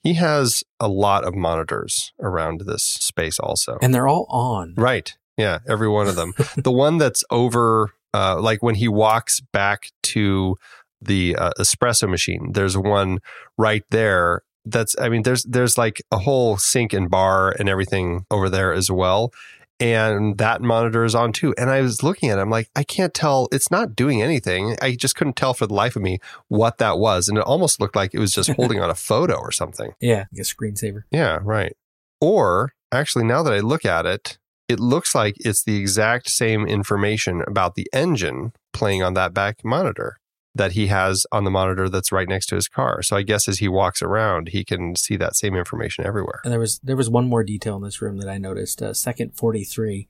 He 0.04 0.14
has 0.14 0.62
a 0.78 0.88
lot 0.88 1.24
of 1.24 1.34
monitors 1.34 2.12
around 2.20 2.62
this 2.62 2.84
space, 2.84 3.40
also. 3.40 3.76
And 3.82 3.92
they're 3.92 4.08
all 4.08 4.26
on. 4.30 4.74
right. 4.76 5.12
Yeah. 5.36 5.58
Every 5.68 5.88
one 5.88 6.06
of 6.06 6.14
them. 6.14 6.32
the 6.56 6.70
one 6.70 6.98
that's 6.98 7.24
over, 7.30 7.90
uh, 8.14 8.40
like 8.40 8.62
when 8.62 8.76
he 8.76 8.86
walks 8.86 9.40
back 9.52 9.90
to 10.04 10.56
the 11.00 11.34
uh, 11.34 11.50
espresso 11.58 12.08
machine, 12.08 12.52
there's 12.52 12.78
one 12.78 13.18
right 13.58 13.82
there. 13.90 14.42
That's, 14.64 14.94
I 14.98 15.08
mean, 15.08 15.22
there's, 15.22 15.44
there's 15.44 15.78
like 15.78 16.02
a 16.10 16.18
whole 16.18 16.56
sink 16.56 16.92
and 16.92 17.10
bar 17.10 17.50
and 17.58 17.68
everything 17.68 18.26
over 18.30 18.48
there 18.48 18.72
as 18.72 18.90
well. 18.90 19.32
And 19.80 20.36
that 20.36 20.60
monitor 20.60 21.04
is 21.04 21.14
on 21.14 21.32
too. 21.32 21.54
And 21.56 21.70
I 21.70 21.80
was 21.80 22.02
looking 22.02 22.28
at 22.28 22.38
it, 22.38 22.42
I'm 22.42 22.50
like, 22.50 22.70
I 22.76 22.82
can't 22.82 23.14
tell. 23.14 23.48
It's 23.50 23.70
not 23.70 23.96
doing 23.96 24.20
anything. 24.20 24.76
I 24.82 24.94
just 24.94 25.16
couldn't 25.16 25.36
tell 25.36 25.54
for 25.54 25.66
the 25.66 25.72
life 25.72 25.96
of 25.96 26.02
me 26.02 26.18
what 26.48 26.76
that 26.78 26.98
was. 26.98 27.28
And 27.28 27.38
it 27.38 27.44
almost 27.44 27.80
looked 27.80 27.96
like 27.96 28.12
it 28.12 28.18
was 28.18 28.34
just 28.34 28.50
holding 28.56 28.80
on 28.80 28.90
a 28.90 28.94
photo 28.94 29.36
or 29.36 29.50
something. 29.50 29.94
Yeah, 29.98 30.26
like 30.32 30.40
a 30.40 30.42
screensaver. 30.42 31.04
Yeah, 31.10 31.38
right. 31.42 31.74
Or 32.20 32.74
actually, 32.92 33.24
now 33.24 33.42
that 33.42 33.54
I 33.54 33.60
look 33.60 33.86
at 33.86 34.04
it, 34.04 34.38
it 34.68 34.78
looks 34.78 35.14
like 35.14 35.34
it's 35.40 35.64
the 35.64 35.78
exact 35.78 36.28
same 36.28 36.66
information 36.66 37.42
about 37.46 37.74
the 37.74 37.88
engine 37.92 38.52
playing 38.74 39.02
on 39.02 39.14
that 39.14 39.32
back 39.32 39.64
monitor 39.64 40.19
that 40.54 40.72
he 40.72 40.88
has 40.88 41.26
on 41.30 41.44
the 41.44 41.50
monitor 41.50 41.88
that's 41.88 42.10
right 42.10 42.28
next 42.28 42.46
to 42.46 42.54
his 42.56 42.66
car. 42.68 43.02
So 43.02 43.16
I 43.16 43.22
guess 43.22 43.46
as 43.48 43.58
he 43.58 43.68
walks 43.68 44.02
around, 44.02 44.48
he 44.48 44.64
can 44.64 44.96
see 44.96 45.16
that 45.16 45.36
same 45.36 45.54
information 45.54 46.04
everywhere. 46.06 46.40
And 46.44 46.52
there 46.52 46.58
was 46.60 46.80
there 46.82 46.96
was 46.96 47.08
one 47.08 47.28
more 47.28 47.44
detail 47.44 47.76
in 47.76 47.82
this 47.82 48.02
room 48.02 48.18
that 48.18 48.28
I 48.28 48.38
noticed. 48.38 48.82
Uh, 48.82 48.92
second 48.94 49.36
forty 49.36 49.64
three. 49.64 50.08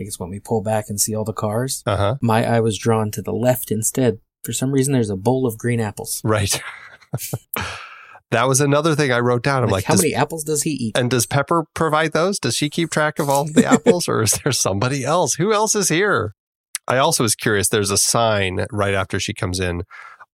I 0.00 0.04
guess 0.04 0.18
when 0.18 0.30
we 0.30 0.40
pull 0.40 0.62
back 0.62 0.86
and 0.88 0.98
see 1.00 1.14
all 1.14 1.24
the 1.24 1.34
cars, 1.34 1.82
Uh 1.86 1.96
huh. 1.96 2.14
my 2.22 2.44
eye 2.46 2.60
was 2.60 2.78
drawn 2.78 3.10
to 3.10 3.20
the 3.22 3.32
left 3.32 3.70
instead. 3.70 4.18
For 4.42 4.52
some 4.52 4.72
reason, 4.72 4.92
there's 4.94 5.10
a 5.10 5.16
bowl 5.16 5.46
of 5.46 5.58
green 5.58 5.78
apples. 5.80 6.20
Right. 6.24 6.60
that 8.30 8.48
was 8.48 8.60
another 8.60 8.94
thing 8.94 9.12
I 9.12 9.20
wrote 9.20 9.42
down. 9.42 9.62
I'm 9.62 9.68
Like, 9.68 9.80
like, 9.80 9.84
how 9.84 9.94
does- 9.94 10.02
many 10.02 10.14
apples 10.14 10.44
does 10.44 10.62
he 10.62 10.70
eat? 10.70 10.96
and 10.98 11.10
does 11.10 11.26
Pepper 11.26 11.66
provide 11.74 12.12
those? 12.12 12.38
Does 12.38 12.56
she 12.56 12.70
keep 12.70 12.90
track 12.90 13.18
of 13.18 13.28
all 13.28 13.44
the 13.44 13.66
apples 13.70 14.08
or 14.08 14.22
is 14.22 14.32
there 14.42 14.52
somebody 14.52 15.04
else? 15.04 15.34
Who 15.34 15.52
else 15.52 15.74
is 15.74 15.90
here? 15.90 16.34
I 16.88 16.98
also 16.98 17.22
was 17.22 17.34
curious. 17.34 17.68
There's 17.68 17.90
a 17.90 17.96
sign 17.96 18.66
right 18.70 18.94
after 18.94 19.20
she 19.20 19.32
comes 19.32 19.60
in 19.60 19.82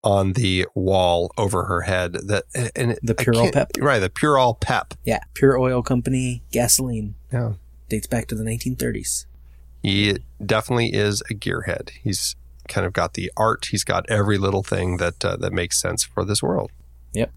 on 0.03 0.33
the 0.33 0.65
wall 0.75 1.31
over 1.37 1.65
her 1.65 1.81
head 1.81 2.13
that, 2.13 2.43
and 2.75 2.97
The 3.03 3.15
All 3.37 3.51
Pep? 3.51 3.71
Right. 3.79 3.99
The 3.99 4.09
Pure 4.09 4.37
All 4.37 4.53
Pep. 4.53 4.93
Yeah, 5.03 5.19
Pure 5.33 5.57
Oil 5.59 5.81
Company 5.81 6.43
gasoline 6.51 7.15
Yeah. 7.33 7.53
dates 7.89 8.07
back 8.07 8.27
to 8.27 8.35
the 8.35 8.43
1930s. 8.43 9.25
He 9.83 10.17
definitely 10.45 10.93
is 10.93 11.21
a 11.29 11.33
gearhead. 11.33 11.89
He's 12.03 12.35
kind 12.67 12.85
of 12.85 12.93
got 12.93 13.13
the 13.15 13.31
art. 13.37 13.67
He's 13.71 13.83
got 13.83 14.09
every 14.09 14.37
little 14.37 14.63
thing 14.63 14.97
that, 14.97 15.23
uh, 15.25 15.35
that 15.37 15.51
makes 15.53 15.79
sense 15.81 16.03
for 16.03 16.23
this 16.25 16.41
world. 16.43 16.71
Yep. 17.13 17.31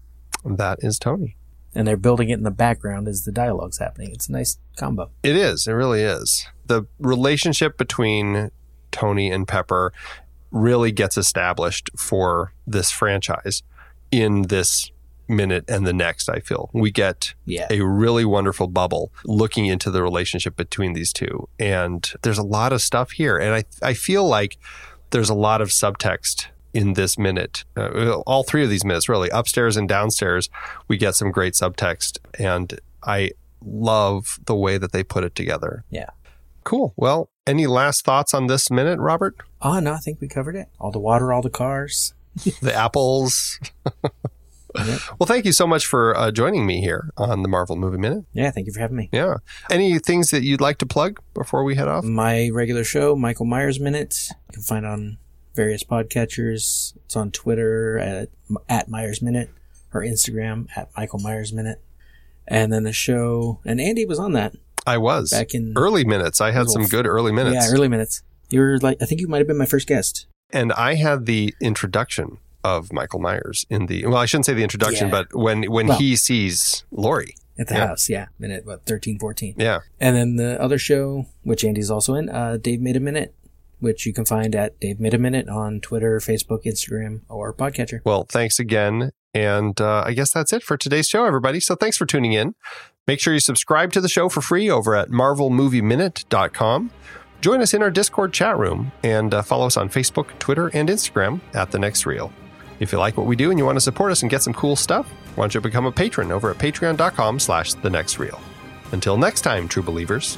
And 0.45 0.57
that 0.57 0.79
is 0.81 0.97
Tony. 0.99 1.37
And 1.73 1.87
they're 1.87 1.97
building 1.97 2.29
it 2.29 2.33
in 2.35 2.43
the 2.43 2.51
background 2.51 3.07
as 3.07 3.23
the 3.23 3.31
dialogue's 3.31 3.77
happening. 3.79 4.11
It's 4.11 4.27
a 4.27 4.31
nice 4.33 4.57
combo. 4.77 5.09
It 5.23 5.35
is. 5.35 5.67
It 5.67 5.71
really 5.73 6.01
is. 6.01 6.45
The 6.65 6.83
relationship 6.99 7.77
between 7.77 8.51
Tony 8.91 9.31
and 9.31 9.47
Pepper 9.47 9.91
really 10.51 10.91
gets 10.91 11.17
established 11.17 11.89
for 11.97 12.53
this 12.67 12.91
franchise 12.91 13.63
in 14.11 14.43
this 14.43 14.91
minute 15.27 15.63
and 15.69 15.87
the 15.87 15.93
next, 15.93 16.27
I 16.27 16.39
feel. 16.41 16.69
We 16.73 16.91
get 16.91 17.33
Yeah. 17.45 17.67
a 17.69 17.79
really 17.81 18.25
wonderful 18.25 18.67
bubble 18.67 19.13
looking 19.23 19.65
into 19.65 19.89
the 19.89 20.03
relationship 20.03 20.57
between 20.57 20.91
these 20.91 21.13
two. 21.13 21.47
And 21.57 22.11
there's 22.21 22.37
a 22.37 22.43
lot 22.43 22.73
of 22.73 22.81
stuff 22.81 23.11
here. 23.11 23.37
And 23.37 23.53
I, 23.55 23.63
I 23.81 23.93
feel 23.93 24.27
like 24.27 24.57
there's 25.11 25.29
a 25.29 25.33
lot 25.33 25.61
of 25.61 25.69
subtext 25.69 26.47
in 26.73 26.93
this 26.93 27.17
minute. 27.17 27.63
Uh, 27.77 28.19
all 28.27 28.43
three 28.43 28.63
of 28.63 28.69
these 28.69 28.83
minutes, 28.83 29.07
really, 29.07 29.29
upstairs 29.29 29.77
and 29.77 29.87
downstairs, 29.87 30.49
we 30.89 30.97
get 30.97 31.15
some 31.15 31.31
great 31.31 31.53
subtext. 31.53 32.17
And 32.37 32.77
I 33.03 33.31
love 33.63 34.37
the 34.45 34.55
way 34.55 34.77
that 34.77 34.91
they 34.91 35.03
put 35.03 35.23
it 35.23 35.33
together. 35.35 35.85
Yeah. 35.89 36.09
Cool. 36.65 36.93
Well, 36.97 37.29
any 37.47 37.67
last 37.67 38.05
thoughts 38.05 38.33
on 38.33 38.47
this 38.47 38.69
minute, 38.69 38.99
Robert? 38.99 39.35
Oh, 39.61 39.79
no, 39.79 39.93
I 39.93 39.97
think 39.97 40.21
we 40.21 40.27
covered 40.27 40.55
it. 40.55 40.67
All 40.79 40.91
the 40.91 40.99
water, 40.99 41.33
all 41.33 41.41
the 41.41 41.49
cars. 41.49 42.13
The 42.61 42.73
apples. 42.73 43.59
Yep. 44.73 44.99
Well, 45.19 45.27
thank 45.27 45.43
you 45.43 45.51
so 45.51 45.67
much 45.67 45.85
for 45.85 46.15
uh, 46.17 46.31
joining 46.31 46.65
me 46.65 46.79
here 46.79 47.09
on 47.17 47.41
the 47.43 47.49
Marvel 47.49 47.75
Movie 47.75 47.97
Minute. 47.97 48.23
Yeah, 48.31 48.51
thank 48.51 48.67
you 48.67 48.73
for 48.73 48.79
having 48.79 48.95
me. 48.95 49.09
Yeah. 49.11 49.35
Any 49.69 49.99
things 49.99 50.29
that 50.29 50.43
you'd 50.43 50.61
like 50.61 50.77
to 50.77 50.85
plug 50.85 51.19
before 51.33 51.65
we 51.65 51.75
head 51.75 51.89
off? 51.89 52.05
My 52.05 52.49
regular 52.53 52.85
show, 52.85 53.15
Michael 53.17 53.45
Myers 53.45 53.81
Minute, 53.81 54.15
you 54.29 54.53
can 54.53 54.63
find 54.63 54.85
on 54.85 55.17
various 55.55 55.83
podcatchers. 55.83 56.95
It's 57.03 57.15
on 57.17 57.31
Twitter 57.31 57.99
at, 57.99 58.29
at 58.69 58.87
Myers 58.87 59.21
Minute 59.21 59.49
or 59.93 60.01
Instagram 60.03 60.67
at 60.77 60.89
Michael 60.95 61.19
Myers 61.19 61.51
Minute. 61.51 61.81
And 62.47 62.71
then 62.71 62.83
the 62.83 62.93
show, 62.93 63.59
and 63.65 63.81
Andy 63.81 64.05
was 64.05 64.19
on 64.19 64.31
that 64.33 64.53
I 64.87 64.97
was. 64.97 65.29
back 65.31 65.53
in 65.53 65.73
Early 65.75 66.03
minutes. 66.05 66.41
I 66.41 66.51
had 66.51 66.69
some 66.69 66.85
good 66.87 67.05
early 67.05 67.31
minutes. 67.31 67.55
Yeah, 67.67 67.73
early 67.73 67.87
minutes. 67.87 68.23
You 68.49 68.59
were 68.61 68.77
like, 68.79 68.97
I 69.01 69.05
think 69.05 69.21
you 69.21 69.27
might 69.27 69.37
have 69.39 69.47
been 69.47 69.57
my 69.57 69.65
first 69.65 69.87
guest. 69.87 70.25
and 70.53 70.73
I 70.73 70.95
had 70.95 71.25
the 71.25 71.53
introduction 71.61 72.37
of 72.63 72.91
Michael 72.91 73.19
Myers 73.19 73.65
in 73.69 73.85
the 73.87 74.05
well, 74.05 74.17
I 74.17 74.25
shouldn't 74.25 74.45
say 74.45 74.53
the 74.53 74.63
introduction, 74.63 75.07
Yeah. 75.07 75.11
but 75.11 75.33
when 75.35 75.63
when 75.71 75.87
Well- 75.87 75.97
he 75.97 76.15
sees 76.15 76.83
Laurie. 76.91 77.35
At 77.59 77.67
the 77.67 77.75
Yeah. 77.75 77.87
house, 77.87 78.09
yeah, 78.09 78.25
minute 78.39 78.65
what 78.65 78.85
thirteen, 78.85 79.19
fourteen, 79.19 79.55
Yeah. 79.57 79.79
and 79.99 80.15
then 80.15 80.35
the 80.37 80.59
other 80.61 80.77
show, 80.77 81.27
which 81.43 81.63
Andy's 81.63 81.91
also 81.91 82.15
in, 82.15 82.29
uh, 82.29 82.57
Dave 82.61 82.81
made 82.81 82.95
a 82.95 82.99
minute, 82.99 83.33
which 83.79 84.05
you 84.05 84.13
can 84.13 84.25
find 84.25 84.55
at 84.55 84.79
Dave 84.79 84.99
made 84.99 85.13
a 85.13 85.19
minute 85.19 85.47
on 85.47 85.79
Twitter, 85.79 86.19
Facebook, 86.19 86.63
Instagram, 86.65 87.21
or 87.29 87.53
Podcatcher. 87.53 88.01
Well, 88.03 88.25
thanks 88.29 88.57
again. 88.59 89.11
And 89.33 89.79
uh, 89.79 90.03
I 90.05 90.13
guess 90.13 90.31
that's 90.31 90.51
it 90.53 90.61
for 90.63 90.75
today's 90.75 91.07
show, 91.07 91.25
everybody. 91.25 91.59
So 91.61 91.75
thanks 91.75 91.97
for 91.97 92.05
tuning 92.05 92.33
in. 92.33 92.53
Make 93.07 93.19
sure 93.19 93.33
you 93.33 93.39
subscribe 93.39 93.91
to 93.93 94.01
the 94.01 94.09
show 94.09 94.29
for 94.29 94.41
free 94.41 94.69
over 94.69 94.95
at 94.95 95.09
marvelmovieminute.com. 95.09 96.91
Join 97.41 97.61
us 97.61 97.73
in 97.73 97.81
our 97.81 97.89
Discord 97.89 98.33
chat 98.33 98.57
room 98.57 98.91
and 99.03 99.33
uh, 99.33 99.41
follow 99.41 99.65
us 99.65 99.75
on 99.77 99.89
Facebook, 99.89 100.37
Twitter, 100.37 100.67
and 100.67 100.87
Instagram 100.87 101.41
at 101.55 101.71
The 101.71 101.79
Next 101.79 102.05
Reel. 102.05 102.31
If 102.79 102.91
you 102.91 102.99
like 102.99 103.17
what 103.17 103.25
we 103.25 103.35
do 103.35 103.49
and 103.49 103.57
you 103.59 103.65
want 103.65 103.75
to 103.77 103.81
support 103.81 104.11
us 104.11 104.21
and 104.21 104.29
get 104.29 104.43
some 104.43 104.53
cool 104.53 104.75
stuff, 104.75 105.07
why 105.35 105.43
don't 105.43 105.55
you 105.55 105.61
become 105.61 105.85
a 105.85 105.91
patron 105.91 106.31
over 106.31 106.51
at 106.51 106.57
patreon.com 106.57 107.39
slash 107.39 107.73
The 107.73 107.89
Next 107.89 108.19
Reel. 108.19 108.39
Until 108.91 109.17
next 109.17 109.41
time, 109.41 109.67
true 109.67 109.83
believers. 109.83 110.37